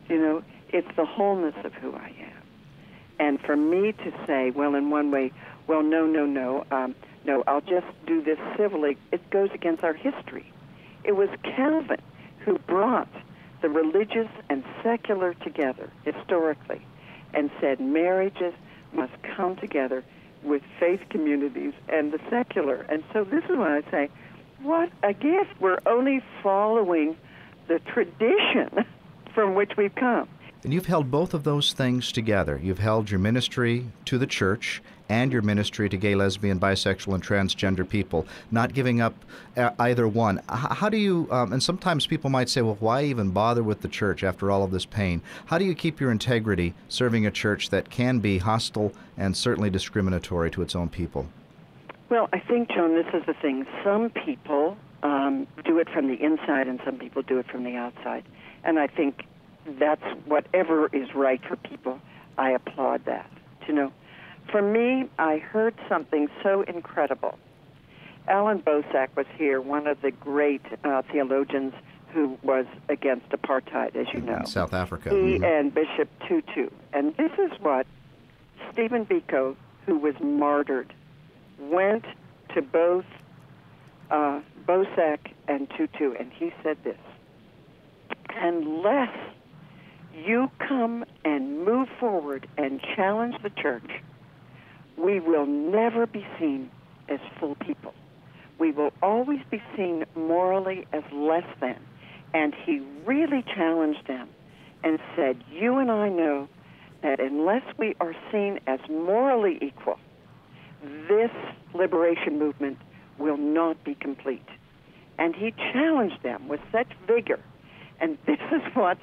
You 0.09 0.19
know, 0.19 0.43
it's 0.71 0.89
the 0.97 1.05
wholeness 1.05 1.55
of 1.65 1.73
who 1.75 1.95
I 1.95 2.13
am. 2.21 2.42
And 3.23 3.41
for 3.41 3.55
me 3.55 3.93
to 3.93 4.13
say, 4.27 4.51
well, 4.51 4.75
in 4.75 4.91
one 4.91 5.13
way, 5.13 5.31
well, 5.69 5.85
no, 5.85 6.07
no, 6.07 6.27
no, 6.27 6.65
um, 6.73 6.97
no, 7.25 7.45
I'll 7.47 7.61
just 7.61 7.87
do 8.05 8.21
this 8.21 8.37
civilly, 8.57 8.99
it 9.13 9.31
goes 9.31 9.49
against 9.55 9.85
our 9.85 9.93
history. 9.95 10.45
It 11.05 11.13
was 11.13 11.29
Calvin 11.45 12.01
who 12.41 12.59
brought 12.59 13.09
the 13.61 13.69
religious 13.69 14.27
and 14.51 14.65
secular 14.83 15.35
together 15.35 15.89
historically 16.05 16.85
and 17.33 17.49
said 17.61 17.79
marriages 17.79 18.55
must 18.93 19.13
come 19.37 19.55
together 19.55 20.03
with 20.43 20.63
faith 20.81 21.03
communities 21.09 21.75
and 21.89 22.11
the 22.11 22.19
secular. 22.29 22.85
And 22.89 23.05
so 23.13 23.23
this 23.23 23.45
is 23.45 23.57
what 23.57 23.71
I 23.71 23.83
say, 23.89 24.11
what 24.63 24.91
a 25.05 25.13
gift. 25.13 25.61
We're 25.61 25.79
only 25.87 26.25
following 26.43 27.17
the 27.69 27.79
tradition 27.79 28.85
from 29.33 29.55
which 29.55 29.77
we've 29.77 29.95
come. 29.95 30.29
And 30.65 30.73
you've 30.73 30.87
held 30.87 31.11
both 31.11 31.35
of 31.35 31.43
those 31.43 31.73
things 31.73 32.13
together. 32.13 32.61
You've 32.63 32.79
held 32.79 33.11
your 33.11 33.19
ministry 33.19 33.87
to 34.05 34.17
the 34.17 34.29
church 34.29 34.81
and 35.09 35.33
your 35.33 35.43
ministry 35.43 35.89
to 35.89 35.97
gay, 35.97 36.15
lesbian, 36.15 36.61
bisexual, 36.61 37.15
and 37.15 37.23
transgender 37.23 37.87
people, 37.87 38.27
not 38.51 38.73
giving 38.73 39.01
up 39.01 39.15
uh, 39.57 39.71
either 39.81 40.07
one. 40.07 40.41
How 40.49 40.89
do 40.89 40.97
you, 40.97 41.29
um, 41.31 41.53
and 41.53 41.63
sometimes 41.63 42.07
people 42.07 42.31
might 42.31 42.49
say, 42.49 42.63
well, 42.63 42.77
why 42.81 43.05
even 43.05 43.31
bother 43.31 43.63
with 43.63 43.83
the 43.83 43.89
church 43.89 44.23
after 44.23 44.51
all 44.51 44.63
of 44.63 44.71
this 44.71 44.87
pain? 44.87 45.21
How 45.47 45.59
do 45.59 45.65
you 45.65 45.75
keep 45.75 46.01
your 46.01 46.13
integrity 46.13 46.75
serving 46.89 47.27
a 47.27 47.31
church 47.31 47.71
that 47.71 47.91
can 47.91 48.21
be 48.21 48.39
hostile 48.39 48.93
and 49.19 49.37
certainly 49.37 49.69
discriminatory 49.69 50.51
to 50.53 50.63
its 50.63 50.77
own 50.77 50.89
people? 50.89 51.27
Well, 52.09 52.29
I 52.33 52.39
think, 52.39 52.71
John, 52.71 52.95
this 52.95 53.13
is 53.13 53.27
the 53.27 53.35
thing. 53.35 53.67
Some 53.83 54.11
people 54.11 54.77
um, 55.03 55.47
do 55.65 55.79
it 55.79 55.89
from 55.91 56.09
the 56.09 56.23
inside, 56.23 56.69
and 56.69 56.81
some 56.85 56.99
people 56.99 57.23
do 57.23 57.39
it 57.39 57.47
from 57.49 57.65
the 57.65 57.75
outside. 57.75 58.25
And 58.65 58.79
I 58.79 58.87
think 58.87 59.25
that's 59.67 60.05
whatever 60.27 60.89
is 60.93 61.15
right 61.15 61.41
for 61.45 61.57
people. 61.57 62.01
I 62.39 62.51
applaud 62.51 63.05
that. 63.05 63.31
You 63.67 63.75
know, 63.75 63.93
for 64.51 64.63
me, 64.63 65.09
I 65.19 65.39
heard 65.39 65.75
something 65.89 66.29
so 66.43 66.63
incredible. 66.63 67.39
Allan 68.29 68.61
Boesak 68.61 69.09
was 69.17 69.27
here, 69.37 69.61
one 69.61 69.87
of 69.87 70.01
the 70.01 70.11
great 70.11 70.63
uh, 70.85 71.03
theologians 71.11 71.75
who 72.13 72.39
was 72.43 72.67
against 72.89 73.29
apartheid, 73.31 73.97
as 73.97 74.07
you 74.13 74.21
know. 74.21 74.43
South 74.45 74.75
Africa. 74.75 75.11
He 75.11 75.17
mm-hmm. 75.17 75.45
and 75.45 75.75
Bishop 75.75 76.09
Tutu. 76.29 76.69
And 76.93 77.17
this 77.17 77.33
is 77.39 77.51
what 77.61 77.87
Stephen 78.73 79.07
Biko, 79.07 79.57
who 79.87 79.99
was 79.99 80.15
martyred, 80.21 80.93
went 81.59 82.05
to 82.55 82.63
both 82.63 83.07
uh, 84.11 84.41
Boesak 84.67 85.19
and 85.49 85.69
Tutu, 85.71 86.15
and 86.19 86.31
he 86.33 86.53
said 86.63 86.77
this 86.85 86.99
Unless 88.37 89.17
you 90.15 90.51
come 90.59 91.05
and 91.25 91.65
move 91.65 91.89
forward 91.99 92.49
and 92.57 92.81
challenge 92.97 93.37
the 93.43 93.51
church, 93.51 93.91
we 94.97 95.21
will 95.21 95.47
never 95.47 96.07
be 96.07 96.27
seen 96.39 96.71
as 97.09 97.21
full 97.39 97.55
people. 97.57 97.95
We 98.59 98.71
will 98.71 98.93
always 99.03 99.41
be 99.51 99.63
seen 99.77 100.05
morally 100.15 100.87
as 100.93 101.03
less 101.13 101.47
than. 101.61 101.79
And 102.35 102.55
he 102.55 102.81
really 103.05 103.43
challenged 103.55 104.07
them 104.07 104.29
and 104.85 104.99
said, 105.17 105.43
You 105.51 105.79
and 105.79 105.91
I 105.91 106.09
know 106.09 106.49
that 107.03 107.21
unless 107.21 107.63
we 107.79 107.95
are 108.01 108.15
seen 108.31 108.61
as 108.67 108.81
morally 108.89 109.59
equal, 109.61 109.99
this 111.09 111.31
liberation 111.75 112.39
movement 112.39 112.79
will 113.19 113.37
not 113.37 113.83
be 113.85 113.95
complete. 113.95 114.47
And 115.19 115.35
he 115.35 115.53
challenged 115.73 116.23
them 116.23 116.49
with 116.49 116.61
such 116.71 116.89
vigor. 117.07 117.41
And 118.01 118.19
this 118.27 118.41
is 118.53 118.63
what 118.75 118.99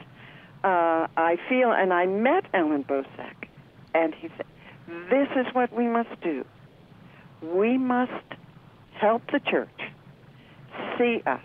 uh, 0.63 1.07
I 1.17 1.37
feel. 1.47 1.71
And 1.71 1.93
I 1.93 2.05
met 2.05 2.45
Allan 2.53 2.83
Boesak, 2.83 3.47
and 3.93 4.13
he 4.15 4.29
said, 4.37 4.45
This 5.09 5.27
is 5.35 5.53
what 5.53 5.73
we 5.73 5.87
must 5.87 6.19
do. 6.21 6.45
We 7.41 7.77
must 7.77 8.11
help 8.99 9.23
the 9.31 9.39
church 9.39 9.79
see 10.97 11.21
us 11.25 11.41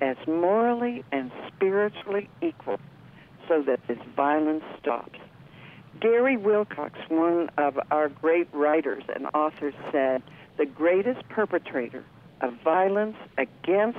as 0.00 0.16
morally 0.26 1.04
and 1.12 1.30
spiritually 1.48 2.28
equal 2.40 2.78
so 3.46 3.62
that 3.62 3.80
this 3.88 3.98
violence 4.16 4.64
stops. 4.80 5.18
Gary 6.00 6.36
Wilcox, 6.36 6.98
one 7.08 7.50
of 7.58 7.78
our 7.90 8.08
great 8.08 8.48
writers 8.52 9.02
and 9.14 9.26
authors, 9.34 9.74
said 9.90 10.22
the 10.56 10.66
greatest 10.66 11.28
perpetrator 11.28 12.04
of 12.40 12.54
violence 12.62 13.16
against 13.36 13.98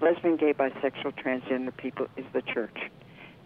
lesbian, 0.00 0.36
gay, 0.36 0.52
bisexual, 0.52 1.14
transgender 1.14 1.76
people 1.76 2.06
is 2.16 2.24
the 2.32 2.42
church. 2.42 2.90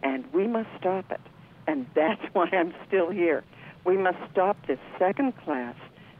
And 0.02 0.24
we 0.32 0.46
must 0.46 0.68
stop 0.78 1.10
it. 1.10 1.20
And 1.66 1.86
that's 1.94 2.22
why 2.32 2.48
I'm 2.52 2.74
still 2.86 3.10
here. 3.10 3.44
We 3.84 3.96
must 3.96 4.18
stop 4.30 4.66
this 4.66 4.78
second 4.98 5.36
class, 5.38 5.74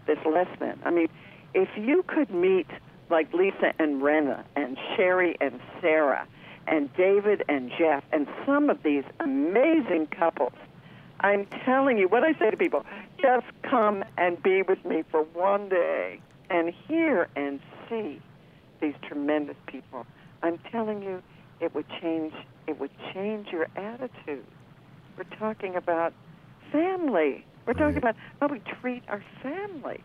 this 0.06 0.18
less 0.24 0.48
than. 0.58 0.80
I 0.84 0.90
mean, 0.90 1.08
if 1.54 1.68
you 1.76 2.02
could 2.06 2.30
meet 2.30 2.66
like 3.10 3.32
Lisa 3.34 3.72
and 3.78 4.02
Rena 4.02 4.44
and 4.56 4.78
Sherry 4.96 5.36
and 5.40 5.60
Sarah 5.80 6.26
and 6.66 6.92
David 6.94 7.42
and 7.48 7.70
Jeff 7.76 8.04
and 8.12 8.26
some 8.46 8.70
of 8.70 8.82
these 8.82 9.04
amazing 9.18 10.06
couples, 10.06 10.52
I'm 11.20 11.46
telling 11.64 11.98
you, 11.98 12.08
what 12.08 12.24
I 12.24 12.32
say 12.38 12.50
to 12.50 12.56
people, 12.56 12.86
just 13.20 13.46
come 13.62 14.04
and 14.16 14.42
be 14.42 14.62
with 14.62 14.82
me 14.84 15.04
for 15.10 15.22
one 15.34 15.68
day 15.68 16.20
and 16.48 16.72
hear 16.88 17.28
and 17.36 17.60
see 17.88 18.20
these 18.80 18.94
tremendous 19.06 19.56
people. 19.66 20.06
I'm 20.42 20.58
telling 20.70 21.02
you, 21.02 21.22
it 21.61 21.75
would 21.75 21.87
change. 22.01 22.33
It 22.66 22.79
would 22.81 22.90
change 23.12 23.49
your 23.49 23.68
attitude. 23.77 24.44
We're 25.16 25.37
talking 25.38 25.77
about 25.77 26.12
family. 26.73 27.44
We're 27.66 27.75
talking 27.75 27.99
about 27.99 28.16
how 28.40 28.49
we 28.49 28.61
treat 28.81 29.03
our 29.09 29.23
family. 29.42 30.01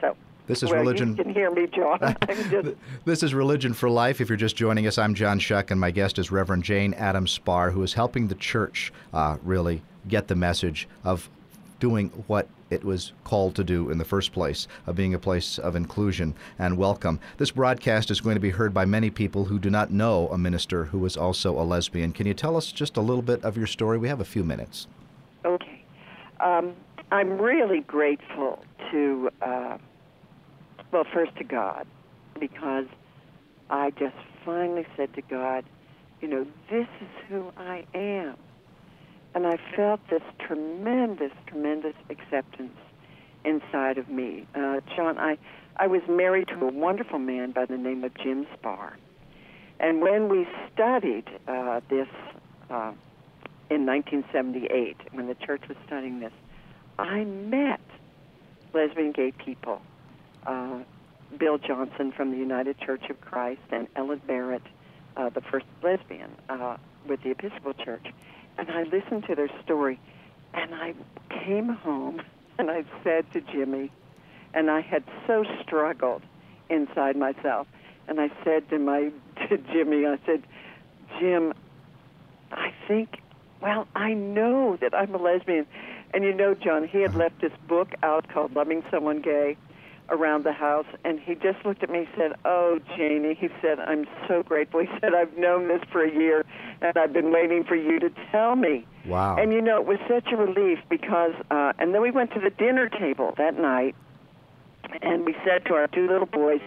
So 0.00 0.16
this 0.46 0.62
is 0.62 0.70
well, 0.70 0.80
religion. 0.80 1.16
You 1.16 1.24
can 1.24 1.34
hear 1.34 1.50
me, 1.50 1.66
John. 1.66 2.16
just... 2.50 2.74
this 3.04 3.22
is 3.22 3.34
religion 3.34 3.74
for 3.74 3.90
life. 3.90 4.20
If 4.20 4.28
you're 4.28 4.36
just 4.36 4.56
joining 4.56 4.86
us, 4.86 4.98
I'm 4.98 5.14
John 5.14 5.38
Shuck, 5.38 5.70
and 5.70 5.80
my 5.80 5.90
guest 5.90 6.18
is 6.18 6.30
Reverend 6.30 6.64
Jane 6.64 6.94
Adams 6.94 7.38
Spahr, 7.38 7.72
who 7.72 7.82
is 7.82 7.94
helping 7.94 8.28
the 8.28 8.34
church 8.34 8.92
uh, 9.12 9.36
really 9.42 9.82
get 10.08 10.28
the 10.28 10.34
message 10.34 10.88
of 11.04 11.28
doing 11.82 12.10
what 12.28 12.46
it 12.70 12.84
was 12.84 13.12
called 13.24 13.56
to 13.56 13.64
do 13.64 13.90
in 13.90 13.98
the 13.98 14.04
first 14.04 14.32
place, 14.32 14.68
of 14.86 14.94
being 14.94 15.14
a 15.14 15.18
place 15.18 15.58
of 15.58 15.74
inclusion 15.74 16.32
and 16.56 16.78
welcome. 16.78 17.18
This 17.38 17.50
broadcast 17.50 18.08
is 18.08 18.20
going 18.20 18.36
to 18.36 18.40
be 18.40 18.50
heard 18.50 18.72
by 18.72 18.84
many 18.84 19.10
people 19.10 19.46
who 19.46 19.58
do 19.58 19.68
not 19.68 19.90
know 19.90 20.28
a 20.28 20.38
minister 20.38 20.84
who 20.84 21.04
is 21.04 21.16
also 21.16 21.58
a 21.60 21.64
lesbian. 21.64 22.12
Can 22.12 22.28
you 22.28 22.34
tell 22.34 22.56
us 22.56 22.70
just 22.70 22.96
a 22.96 23.00
little 23.00 23.20
bit 23.20 23.42
of 23.42 23.56
your 23.56 23.66
story? 23.66 23.98
We 23.98 24.06
have 24.06 24.20
a 24.20 24.24
few 24.24 24.44
minutes. 24.44 24.86
Okay. 25.44 25.84
Um, 26.38 26.74
I'm 27.10 27.36
really 27.36 27.80
grateful 27.80 28.64
to. 28.92 29.28
Uh, 29.42 29.78
well, 30.92 31.04
first 31.12 31.34
to 31.38 31.44
God, 31.44 31.84
because 32.38 32.86
I 33.70 33.90
just 33.90 34.14
finally 34.44 34.86
said 34.96 35.12
to 35.14 35.22
God, 35.22 35.64
you 36.20 36.28
know, 36.28 36.46
this 36.70 36.86
is 37.00 37.08
who 37.28 37.50
I 37.56 37.84
am. 37.92 38.36
And 39.34 39.46
I 39.46 39.58
felt 39.74 40.00
this 40.10 40.22
tremendous, 40.38 41.32
tremendous 41.46 41.94
acceptance 42.10 42.76
inside 43.44 43.98
of 43.98 44.08
me. 44.08 44.46
Uh, 44.54 44.80
John, 44.94 45.18
I, 45.18 45.38
I 45.76 45.86
was 45.86 46.02
married 46.08 46.48
to 46.48 46.66
a 46.66 46.72
wonderful 46.72 47.18
man 47.18 47.52
by 47.52 47.64
the 47.64 47.78
name 47.78 48.04
of 48.04 48.14
Jim 48.14 48.46
Spahr. 48.56 48.92
And 49.80 50.00
when 50.00 50.28
we 50.28 50.46
studied 50.72 51.24
uh, 51.48 51.80
this 51.88 52.08
uh, 52.70 52.92
in 53.70 53.86
1978, 53.86 54.96
when 55.12 55.26
the 55.26 55.34
church 55.34 55.62
was 55.68 55.76
studying 55.86 56.20
this, 56.20 56.32
I 56.98 57.24
met 57.24 57.80
lesbian 58.74 59.12
gay 59.12 59.32
people 59.32 59.80
uh, 60.46 60.80
Bill 61.38 61.58
Johnson 61.58 62.12
from 62.12 62.30
the 62.30 62.36
United 62.36 62.78
Church 62.78 63.08
of 63.08 63.20
Christ 63.20 63.60
and 63.70 63.88
Ellen 63.96 64.20
Barrett, 64.26 64.62
uh, 65.16 65.30
the 65.30 65.40
first 65.40 65.66
lesbian 65.82 66.30
uh, 66.48 66.76
with 67.06 67.22
the 67.22 67.30
Episcopal 67.30 67.74
Church. 67.74 68.06
And 68.58 68.70
I 68.70 68.82
listened 68.84 69.24
to 69.28 69.34
their 69.34 69.50
story, 69.64 69.98
and 70.54 70.74
I 70.74 70.94
came 71.44 71.68
home 71.68 72.22
and 72.58 72.70
I 72.70 72.84
said 73.02 73.24
to 73.32 73.40
Jimmy, 73.40 73.90
and 74.54 74.70
I 74.70 74.80
had 74.80 75.04
so 75.26 75.44
struggled 75.62 76.22
inside 76.68 77.16
myself, 77.16 77.66
and 78.08 78.20
I 78.20 78.30
said 78.44 78.68
to 78.70 78.78
my 78.78 79.10
to 79.48 79.58
Jimmy, 79.72 80.06
I 80.06 80.18
said, 80.26 80.42
Jim, 81.18 81.52
I 82.50 82.72
think, 82.86 83.22
well, 83.60 83.86
I 83.94 84.12
know 84.12 84.76
that 84.80 84.94
I'm 84.94 85.14
a 85.14 85.18
lesbian. 85.18 85.66
And 86.14 86.24
you 86.24 86.34
know, 86.34 86.54
John, 86.54 86.86
he 86.86 87.00
had 87.00 87.14
left 87.14 87.40
this 87.40 87.52
book 87.68 87.92
out 88.02 88.28
called 88.28 88.54
Loving 88.54 88.82
Someone 88.90 89.22
Gay 89.22 89.56
around 90.10 90.44
the 90.44 90.52
house 90.52 90.86
and 91.04 91.18
he 91.18 91.34
just 91.34 91.64
looked 91.64 91.82
at 91.82 91.88
me 91.88 92.00
and 92.00 92.08
said, 92.16 92.32
Oh, 92.44 92.78
Janie, 92.96 93.34
he 93.34 93.48
said, 93.62 93.78
I'm 93.80 94.04
so 94.28 94.42
grateful. 94.42 94.80
He 94.86 94.88
said, 95.00 95.14
I've 95.14 95.36
known 95.38 95.68
this 95.68 95.80
for 95.90 96.04
a 96.04 96.12
year 96.12 96.44
and 96.82 96.96
I've 96.96 97.12
been 97.12 97.32
waiting 97.32 97.64
for 97.64 97.76
you 97.76 97.98
to 98.00 98.10
tell 98.30 98.56
me. 98.56 98.86
Wow. 99.06 99.36
And 99.36 99.52
you 99.52 99.60
know, 99.60 99.78
it 99.78 99.86
was 99.86 99.98
such 100.08 100.32
a 100.32 100.36
relief 100.36 100.78
because, 100.88 101.32
uh, 101.50 101.72
and 101.78 101.94
then 101.94 102.02
we 102.02 102.10
went 102.10 102.32
to 102.34 102.40
the 102.40 102.50
dinner 102.50 102.88
table 102.88 103.34
that 103.38 103.58
night 103.58 103.94
and 105.00 105.24
we 105.24 105.34
said 105.44 105.64
to 105.66 105.74
our 105.74 105.86
two 105.88 106.06
little 106.08 106.26
boys, 106.26 106.60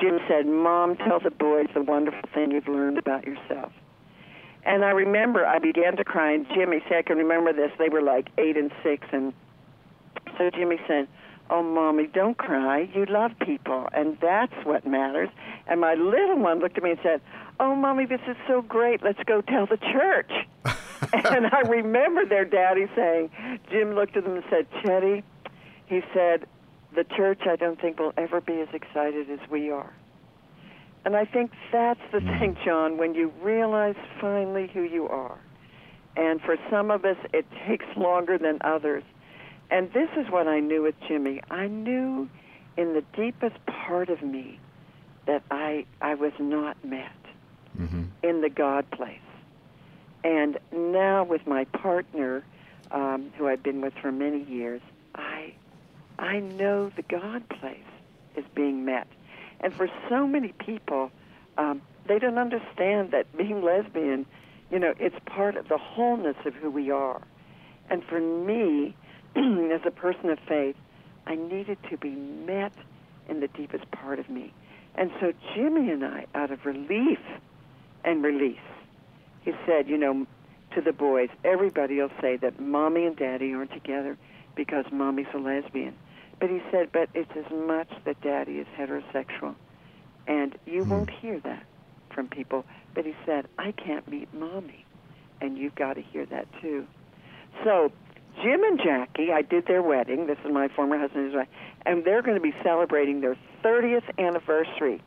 Jim 0.00 0.18
said, 0.28 0.46
Mom, 0.46 0.96
tell 0.96 1.20
the 1.20 1.30
boys 1.30 1.66
the 1.74 1.82
wonderful 1.82 2.28
thing 2.34 2.50
you've 2.52 2.68
learned 2.68 2.98
about 2.98 3.26
yourself. 3.26 3.72
And 4.64 4.84
I 4.84 4.90
remember 4.90 5.46
I 5.46 5.58
began 5.58 5.96
to 5.96 6.04
cry, 6.04 6.32
and 6.32 6.46
Jimmy 6.54 6.80
said, 6.88 6.98
I 6.98 7.02
can 7.02 7.18
remember 7.18 7.52
this. 7.52 7.70
They 7.78 7.88
were 7.88 8.02
like 8.02 8.28
eight 8.38 8.56
and 8.56 8.70
six, 8.82 9.06
and 9.12 9.32
so 10.36 10.50
Jimmy 10.50 10.78
said, 10.86 11.08
Oh, 11.52 11.64
mommy, 11.64 12.06
don't 12.06 12.38
cry. 12.38 12.88
You 12.94 13.06
love 13.06 13.32
people, 13.40 13.88
and 13.92 14.16
that's 14.20 14.54
what 14.64 14.86
matters. 14.86 15.28
And 15.66 15.80
my 15.80 15.94
little 15.94 16.38
one 16.38 16.60
looked 16.60 16.76
at 16.76 16.84
me 16.84 16.90
and 16.92 17.00
said, 17.02 17.20
Oh, 17.58 17.74
mommy, 17.74 18.06
this 18.06 18.20
is 18.28 18.36
so 18.46 18.62
great. 18.62 19.02
Let's 19.02 19.22
go 19.26 19.40
tell 19.40 19.66
the 19.66 19.76
church. 19.76 20.30
and 21.12 21.46
I 21.52 21.60
remember 21.68 22.24
their 22.24 22.44
daddy 22.44 22.86
saying, 22.94 23.30
Jim 23.70 23.94
looked 23.94 24.16
at 24.16 24.24
them 24.24 24.36
and 24.36 24.44
said, 24.48 24.70
Chetty, 24.82 25.24
he 25.86 26.02
said, 26.14 26.46
the 26.94 27.04
church 27.04 27.40
I 27.46 27.56
don't 27.56 27.80
think 27.80 27.98
will 27.98 28.14
ever 28.16 28.40
be 28.40 28.60
as 28.60 28.68
excited 28.72 29.28
as 29.30 29.40
we 29.50 29.70
are. 29.70 29.92
And 31.04 31.16
I 31.16 31.24
think 31.24 31.50
that's 31.72 32.00
the 32.12 32.18
mm. 32.18 32.38
thing, 32.38 32.56
John, 32.64 32.96
when 32.96 33.14
you 33.14 33.32
realize 33.42 33.96
finally 34.20 34.70
who 34.72 34.82
you 34.82 35.08
are. 35.08 35.38
And 36.16 36.40
for 36.40 36.56
some 36.70 36.90
of 36.90 37.04
us, 37.04 37.16
it 37.32 37.46
takes 37.66 37.86
longer 37.96 38.38
than 38.38 38.58
others 38.62 39.02
and 39.70 39.92
this 39.92 40.08
is 40.16 40.30
what 40.30 40.48
I 40.48 40.60
knew 40.60 40.82
with 40.82 40.94
Jimmy. 41.06 41.40
I 41.50 41.66
knew 41.68 42.28
in 42.76 42.94
the 42.94 43.04
deepest 43.16 43.56
part 43.66 44.08
of 44.08 44.22
me 44.22 44.58
that 45.26 45.42
I 45.50 45.86
I 46.00 46.14
was 46.14 46.32
not 46.38 46.82
met 46.84 47.12
mm-hmm. 47.78 48.04
in 48.22 48.40
the 48.40 48.50
God 48.50 48.90
place. 48.90 49.18
And 50.24 50.58
now 50.72 51.24
with 51.24 51.46
my 51.46 51.64
partner, 51.64 52.44
um, 52.90 53.32
who 53.36 53.46
I've 53.48 53.62
been 53.62 53.80
with 53.80 53.94
for 53.94 54.12
many 54.12 54.42
years, 54.44 54.82
I 55.14 55.54
I 56.18 56.40
know 56.40 56.90
the 56.94 57.02
God 57.02 57.48
place 57.48 57.78
is 58.36 58.44
being 58.54 58.84
met. 58.84 59.06
And 59.60 59.74
for 59.74 59.88
so 60.08 60.26
many 60.26 60.52
people, 60.58 61.10
um, 61.58 61.82
they 62.06 62.18
don't 62.18 62.38
understand 62.38 63.10
that 63.12 63.26
being 63.36 63.62
lesbian, 63.62 64.26
you 64.70 64.78
know, 64.78 64.94
it's 64.98 65.16
part 65.26 65.56
of 65.56 65.68
the 65.68 65.78
wholeness 65.78 66.36
of 66.44 66.54
who 66.54 66.70
we 66.70 66.90
are. 66.90 67.20
And 67.88 68.04
for 68.04 68.20
me, 68.20 68.94
as 69.36 69.80
a 69.84 69.90
person 69.90 70.30
of 70.30 70.38
faith, 70.48 70.76
I 71.26 71.34
needed 71.34 71.78
to 71.90 71.96
be 71.96 72.10
met 72.10 72.72
in 73.28 73.40
the 73.40 73.48
deepest 73.48 73.90
part 73.90 74.18
of 74.18 74.28
me. 74.28 74.52
And 74.94 75.10
so 75.20 75.32
Jimmy 75.54 75.90
and 75.90 76.04
I, 76.04 76.26
out 76.34 76.50
of 76.50 76.66
relief 76.66 77.20
and 78.04 78.22
release, 78.22 78.58
he 79.42 79.52
said, 79.66 79.88
you 79.88 79.96
know, 79.96 80.26
to 80.74 80.80
the 80.80 80.92
boys, 80.92 81.28
everybody 81.44 81.96
will 81.96 82.10
say 82.20 82.36
that 82.36 82.60
mommy 82.60 83.06
and 83.06 83.16
daddy 83.16 83.52
aren't 83.54 83.72
together 83.72 84.16
because 84.54 84.84
mommy's 84.92 85.26
a 85.34 85.38
lesbian. 85.38 85.94
But 86.38 86.50
he 86.50 86.60
said, 86.70 86.90
but 86.92 87.08
it's 87.14 87.30
as 87.36 87.50
much 87.52 87.88
that 88.04 88.20
daddy 88.22 88.58
is 88.58 88.66
heterosexual. 88.76 89.54
And 90.26 90.56
you 90.66 90.84
hmm. 90.84 90.90
won't 90.90 91.10
hear 91.10 91.40
that 91.40 91.64
from 92.14 92.28
people. 92.28 92.64
But 92.94 93.04
he 93.04 93.14
said, 93.24 93.46
I 93.58 93.72
can't 93.72 94.06
meet 94.08 94.32
mommy. 94.34 94.84
And 95.40 95.56
you've 95.56 95.74
got 95.74 95.94
to 95.94 96.02
hear 96.02 96.26
that 96.26 96.46
too. 96.60 96.86
So 97.64 97.92
Jim 98.36 98.62
and 98.64 98.80
Jackie, 98.82 99.32
I 99.32 99.42
did 99.42 99.66
their 99.66 99.82
wedding. 99.82 100.26
This 100.26 100.38
is 100.44 100.52
my 100.52 100.68
former 100.68 100.98
husband's 100.98 101.34
wife, 101.34 101.48
and 101.84 102.04
they're 102.04 102.22
going 102.22 102.36
to 102.36 102.42
be 102.42 102.54
celebrating 102.62 103.20
their 103.20 103.36
30th 103.64 104.04
anniversary, 104.18 105.02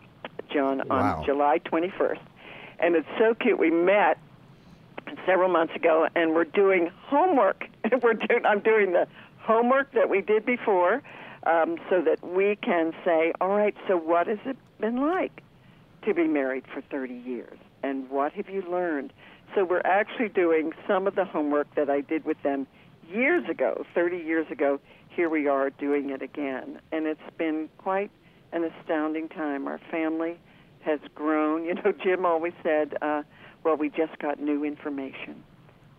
John, 0.51 0.81
on 0.81 0.87
wow. 0.87 1.23
July 1.25 1.59
21st. 1.59 2.19
and 2.79 2.95
it's 2.95 3.07
so 3.17 3.33
cute. 3.33 3.57
We 3.57 3.71
met 3.71 4.17
several 5.25 5.49
months 5.49 5.75
ago, 5.75 6.07
and 6.15 6.33
we're 6.33 6.43
doing 6.43 6.91
homework. 7.05 7.67
we're 8.01 8.13
doing. 8.13 8.45
I'm 8.45 8.59
doing 8.59 8.93
the 8.93 9.07
homework 9.39 9.91
that 9.93 10.09
we 10.09 10.21
did 10.21 10.45
before, 10.45 11.01
um, 11.45 11.77
so 11.89 12.01
that 12.01 12.23
we 12.23 12.55
can 12.57 12.93
say, 13.03 13.33
all 13.41 13.49
right. 13.49 13.75
So 13.87 13.97
what 13.97 14.27
has 14.27 14.39
it 14.45 14.57
been 14.79 15.01
like 15.01 15.41
to 16.05 16.13
be 16.13 16.27
married 16.27 16.65
for 16.73 16.81
30 16.81 17.13
years, 17.13 17.57
and 17.81 18.09
what 18.09 18.33
have 18.33 18.49
you 18.49 18.63
learned? 18.69 19.13
So 19.55 19.63
we're 19.63 19.81
actually 19.85 20.29
doing 20.29 20.73
some 20.87 21.05
of 21.07 21.15
the 21.15 21.25
homework 21.25 21.73
that 21.75 21.89
I 21.89 22.01
did 22.01 22.25
with 22.25 22.41
them 22.41 22.65
years 23.13 23.47
ago, 23.49 23.85
30 23.93 24.17
years 24.17 24.49
ago. 24.51 24.79
Here 25.09 25.29
we 25.29 25.47
are 25.47 25.69
doing 25.69 26.09
it 26.09 26.23
again, 26.23 26.79
and 26.91 27.05
it's 27.05 27.21
been 27.37 27.69
quite 27.77 28.09
an 28.51 28.63
astounding 28.63 29.29
time. 29.29 29.67
Our 29.67 29.79
family 29.91 30.39
has 30.81 30.99
grown. 31.13 31.65
You 31.65 31.75
know, 31.75 31.93
Jim 32.03 32.25
always 32.25 32.53
said. 32.63 32.97
Uh, 33.01 33.23
well, 33.63 33.77
we 33.77 33.89
just 33.89 34.17
got 34.19 34.39
new 34.39 34.63
information. 34.63 35.43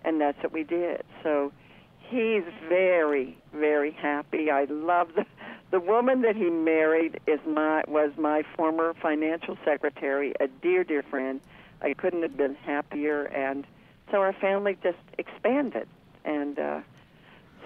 And 0.04 0.20
that's 0.20 0.42
what 0.42 0.52
we 0.52 0.64
did. 0.64 1.02
So 1.22 1.52
he's 2.00 2.44
very, 2.68 3.38
very 3.52 3.90
happy. 3.90 4.50
I 4.50 4.64
love 4.64 5.08
the 5.16 5.24
the 5.70 5.80
woman 5.80 6.22
that 6.22 6.36
he 6.36 6.50
married 6.50 7.18
is 7.26 7.40
my 7.46 7.82
was 7.88 8.12
my 8.16 8.44
former 8.56 8.94
financial 9.02 9.58
secretary, 9.64 10.32
a 10.38 10.46
dear, 10.46 10.84
dear 10.84 11.02
friend. 11.02 11.40
I 11.82 11.94
couldn't 11.94 12.22
have 12.22 12.36
been 12.36 12.54
happier 12.54 13.24
and 13.24 13.66
so 14.10 14.18
our 14.18 14.32
family 14.34 14.76
just 14.82 14.98
expanded 15.18 15.88
and 16.24 16.58
uh 16.58 16.80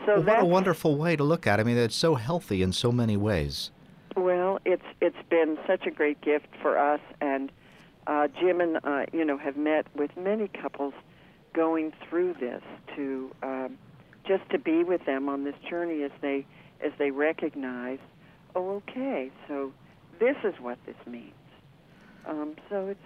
so 0.06 0.20
well, 0.20 0.22
what 0.22 0.40
a 0.40 0.44
wonderful 0.44 0.96
way 0.96 1.16
to 1.16 1.24
look 1.24 1.46
at 1.46 1.58
it. 1.58 1.62
I 1.62 1.64
mean, 1.64 1.76
it's 1.76 1.96
so 1.96 2.14
healthy 2.14 2.62
in 2.62 2.72
so 2.72 2.92
many 2.92 3.16
ways. 3.16 3.70
Well, 4.16 4.58
it's 4.64 4.84
it's 5.00 5.28
been 5.28 5.58
such 5.66 5.86
a 5.86 5.90
great 5.90 6.20
gift 6.20 6.48
for 6.60 6.78
us, 6.78 7.00
and 7.20 7.52
uh, 8.06 8.28
Jim 8.40 8.60
and 8.60 8.78
I, 8.84 9.06
you 9.12 9.24
know, 9.24 9.38
have 9.38 9.56
met 9.56 9.86
with 9.94 10.16
many 10.16 10.48
couples 10.48 10.94
going 11.52 11.92
through 12.08 12.34
this 12.34 12.62
to 12.96 13.30
um, 13.42 13.78
just 14.26 14.48
to 14.50 14.58
be 14.58 14.84
with 14.84 15.04
them 15.06 15.28
on 15.28 15.44
this 15.44 15.54
journey 15.68 16.02
as 16.02 16.10
they 16.20 16.46
as 16.80 16.92
they 16.98 17.10
recognize, 17.10 17.98
oh, 18.54 18.76
okay, 18.76 19.30
so 19.48 19.72
this 20.20 20.36
is 20.44 20.54
what 20.60 20.78
this 20.86 20.96
means. 21.06 21.32
Um, 22.26 22.54
so 22.68 22.86
it's 22.88 23.00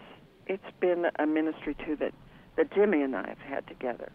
it's 0.46 0.76
been 0.80 1.06
a 1.18 1.26
ministry 1.26 1.76
too 1.86 1.96
that 1.96 2.12
that 2.56 2.72
Jimmy 2.74 3.02
and 3.02 3.16
I 3.16 3.28
have 3.28 3.38
had 3.38 3.66
together. 3.66 4.12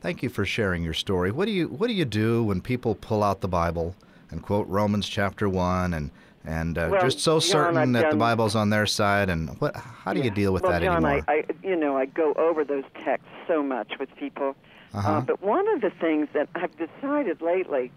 Thank 0.00 0.22
you 0.22 0.28
for 0.28 0.44
sharing 0.44 0.84
your 0.84 0.94
story. 0.94 1.30
What 1.30 1.46
do 1.46 1.52
you 1.52 1.68
what 1.68 1.88
do 1.88 1.92
you 1.92 2.04
do 2.04 2.44
when 2.44 2.60
people 2.60 2.94
pull 2.94 3.22
out 3.22 3.40
the 3.40 3.48
Bible 3.48 3.94
and 4.30 4.42
quote 4.42 4.66
Romans 4.68 5.08
chapter 5.08 5.48
one 5.48 5.94
and 5.94 6.10
and 6.44 6.78
uh, 6.78 6.88
well, 6.90 7.02
just 7.02 7.20
so 7.20 7.40
John, 7.40 7.40
certain 7.40 7.92
that 7.92 8.02
done, 8.02 8.10
the 8.12 8.16
Bible's 8.16 8.54
on 8.54 8.70
their 8.70 8.86
side. 8.86 9.28
And 9.28 9.50
what? 9.60 9.76
How 9.76 10.14
do 10.14 10.20
yeah. 10.20 10.26
you 10.26 10.30
deal 10.30 10.52
with 10.52 10.62
well, 10.62 10.72
that 10.72 10.82
John, 10.82 11.04
anymore? 11.04 11.24
I, 11.28 11.32
I, 11.32 11.44
you 11.62 11.76
know, 11.76 11.96
I 11.96 12.06
go 12.06 12.32
over 12.34 12.64
those 12.64 12.84
texts 13.04 13.28
so 13.46 13.62
much 13.62 13.92
with 13.98 14.08
people. 14.16 14.54
Uh-huh. 14.94 15.10
Uh, 15.10 15.20
but 15.20 15.42
one 15.42 15.68
of 15.68 15.82
the 15.82 15.90
things 15.90 16.28
that 16.32 16.48
I've 16.54 16.72
decided 16.78 17.42
lately, 17.42 17.92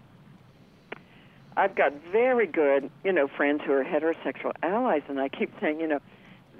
I've 1.56 1.74
got 1.74 1.94
very 2.10 2.46
good, 2.46 2.90
you 3.04 3.12
know, 3.12 3.28
friends 3.28 3.62
who 3.64 3.72
are 3.72 3.84
heterosexual 3.84 4.52
allies, 4.62 5.02
and 5.08 5.18
I 5.18 5.28
keep 5.28 5.50
saying, 5.60 5.80
you 5.80 5.86
know, 5.86 6.00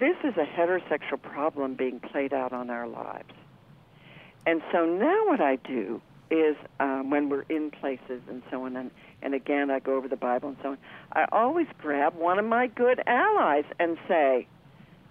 this 0.01 0.17
is 0.25 0.35
a 0.39 0.47
heterosexual 0.47 1.21
problem 1.21 1.75
being 1.75 2.01
played 2.01 2.33
out 2.33 2.55
on 2.55 2.71
our 2.71 2.87
lives. 2.87 3.35
And 4.47 4.63
so 4.73 4.85
now 4.85 5.27
what 5.27 5.41
I 5.41 5.57
do 5.57 6.01
is 6.31 6.57
um, 6.81 7.11
when 7.11 7.29
we're 7.29 7.45
in 7.49 7.71
places 7.71 8.23
and 8.29 8.43
so 8.51 8.65
on, 8.65 8.77
and, 8.77 8.91
and 9.21 9.35
again 9.35 9.71
I 9.71 9.79
go 9.79 9.97
over 9.97 10.09
the 10.09 10.17
Bible 10.17 10.49
and 10.51 10.59
so 10.63 10.71
on, 10.71 10.79
I 11.13 11.27
always 11.31 11.67
grab 11.79 12.17
one 12.17 12.39
of 12.39 12.45
my 12.45 12.67
good 12.69 13.03
allies 13.07 13.65
and 13.79 13.99
say, 14.09 14.47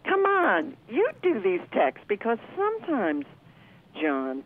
"Come 0.03 0.25
on, 0.25 0.75
you 0.89 1.09
do 1.21 1.39
these 1.39 1.61
texts," 1.71 2.03
because 2.07 2.39
sometimes, 2.57 3.25
John, 4.01 4.43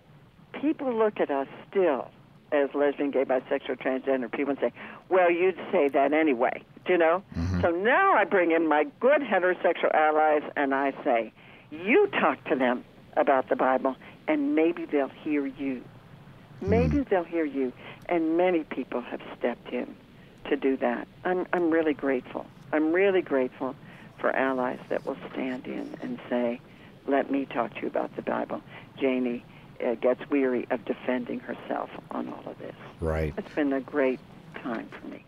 people 0.53 0.93
look 0.93 1.19
at 1.19 1.31
us 1.31 1.47
still 1.69 2.09
as 2.51 2.69
lesbian, 2.75 3.11
gay, 3.11 3.25
bisexual, 3.25 3.79
transgender 3.79 4.31
people 4.31 4.51
and 4.51 4.59
say, 4.59 4.73
"Well, 5.09 5.31
you'd 5.31 5.59
say 5.71 5.87
that 5.87 6.11
anyway," 6.11 6.61
do 6.85 6.93
you 6.93 6.99
know. 6.99 7.23
Mm-hmm. 7.35 7.61
So 7.61 7.71
now 7.71 8.13
I 8.13 8.25
bring 8.25 8.51
in 8.51 8.67
my 8.67 8.85
good 8.99 9.21
heterosexual 9.21 9.93
allies 9.93 10.43
and 10.57 10.75
I 10.75 10.91
say, 11.05 11.31
"You 11.71 12.07
talk 12.19 12.43
to 12.49 12.55
them 12.55 12.83
about 13.17 13.47
the 13.47 13.55
Bible, 13.55 13.95
and 14.27 14.55
maybe 14.55 14.85
they'll 14.85 15.09
hear 15.23 15.45
you." 15.45 15.83
Maybe 16.61 17.03
they'll 17.09 17.23
hear 17.23 17.45
you. 17.45 17.73
And 18.07 18.37
many 18.37 18.63
people 18.63 19.01
have 19.01 19.21
stepped 19.37 19.71
in 19.71 19.95
to 20.49 20.55
do 20.55 20.77
that. 20.77 21.07
I'm, 21.23 21.45
I'm 21.53 21.69
really 21.69 21.93
grateful. 21.93 22.45
I'm 22.71 22.91
really 22.93 23.21
grateful 23.21 23.75
for 24.19 24.31
allies 24.31 24.79
that 24.89 25.05
will 25.05 25.17
stand 25.31 25.65
in 25.65 25.95
and 26.01 26.19
say, 26.29 26.59
let 27.07 27.29
me 27.29 27.45
talk 27.45 27.73
to 27.75 27.81
you 27.81 27.87
about 27.87 28.15
the 28.15 28.21
Bible. 28.21 28.61
Janie 28.99 29.43
uh, 29.85 29.95
gets 29.95 30.21
weary 30.29 30.65
of 30.71 30.83
defending 30.85 31.39
herself 31.39 31.89
on 32.11 32.29
all 32.29 32.51
of 32.51 32.57
this. 32.57 32.75
Right. 33.01 33.33
It's 33.37 33.53
been 33.53 33.73
a 33.73 33.81
great 33.81 34.19
time 34.63 34.89
for 34.99 35.07
me. 35.07 35.23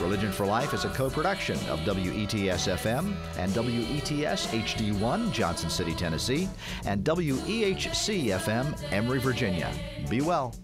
Religion 0.00 0.32
for 0.32 0.46
Life 0.46 0.74
is 0.74 0.84
a 0.84 0.88
co 0.88 1.08
production 1.08 1.56
of 1.68 1.80
WETS 1.86 2.66
FM 2.66 3.14
and 3.38 3.54
WETS 3.54 4.46
HD1, 4.48 5.32
Johnson 5.32 5.70
City, 5.70 5.94
Tennessee, 5.94 6.48
and 6.84 7.04
WEHC 7.04 8.26
FM, 8.26 8.92
Emory, 8.92 9.20
Virginia. 9.20 9.72
Be 10.08 10.20
well. 10.20 10.54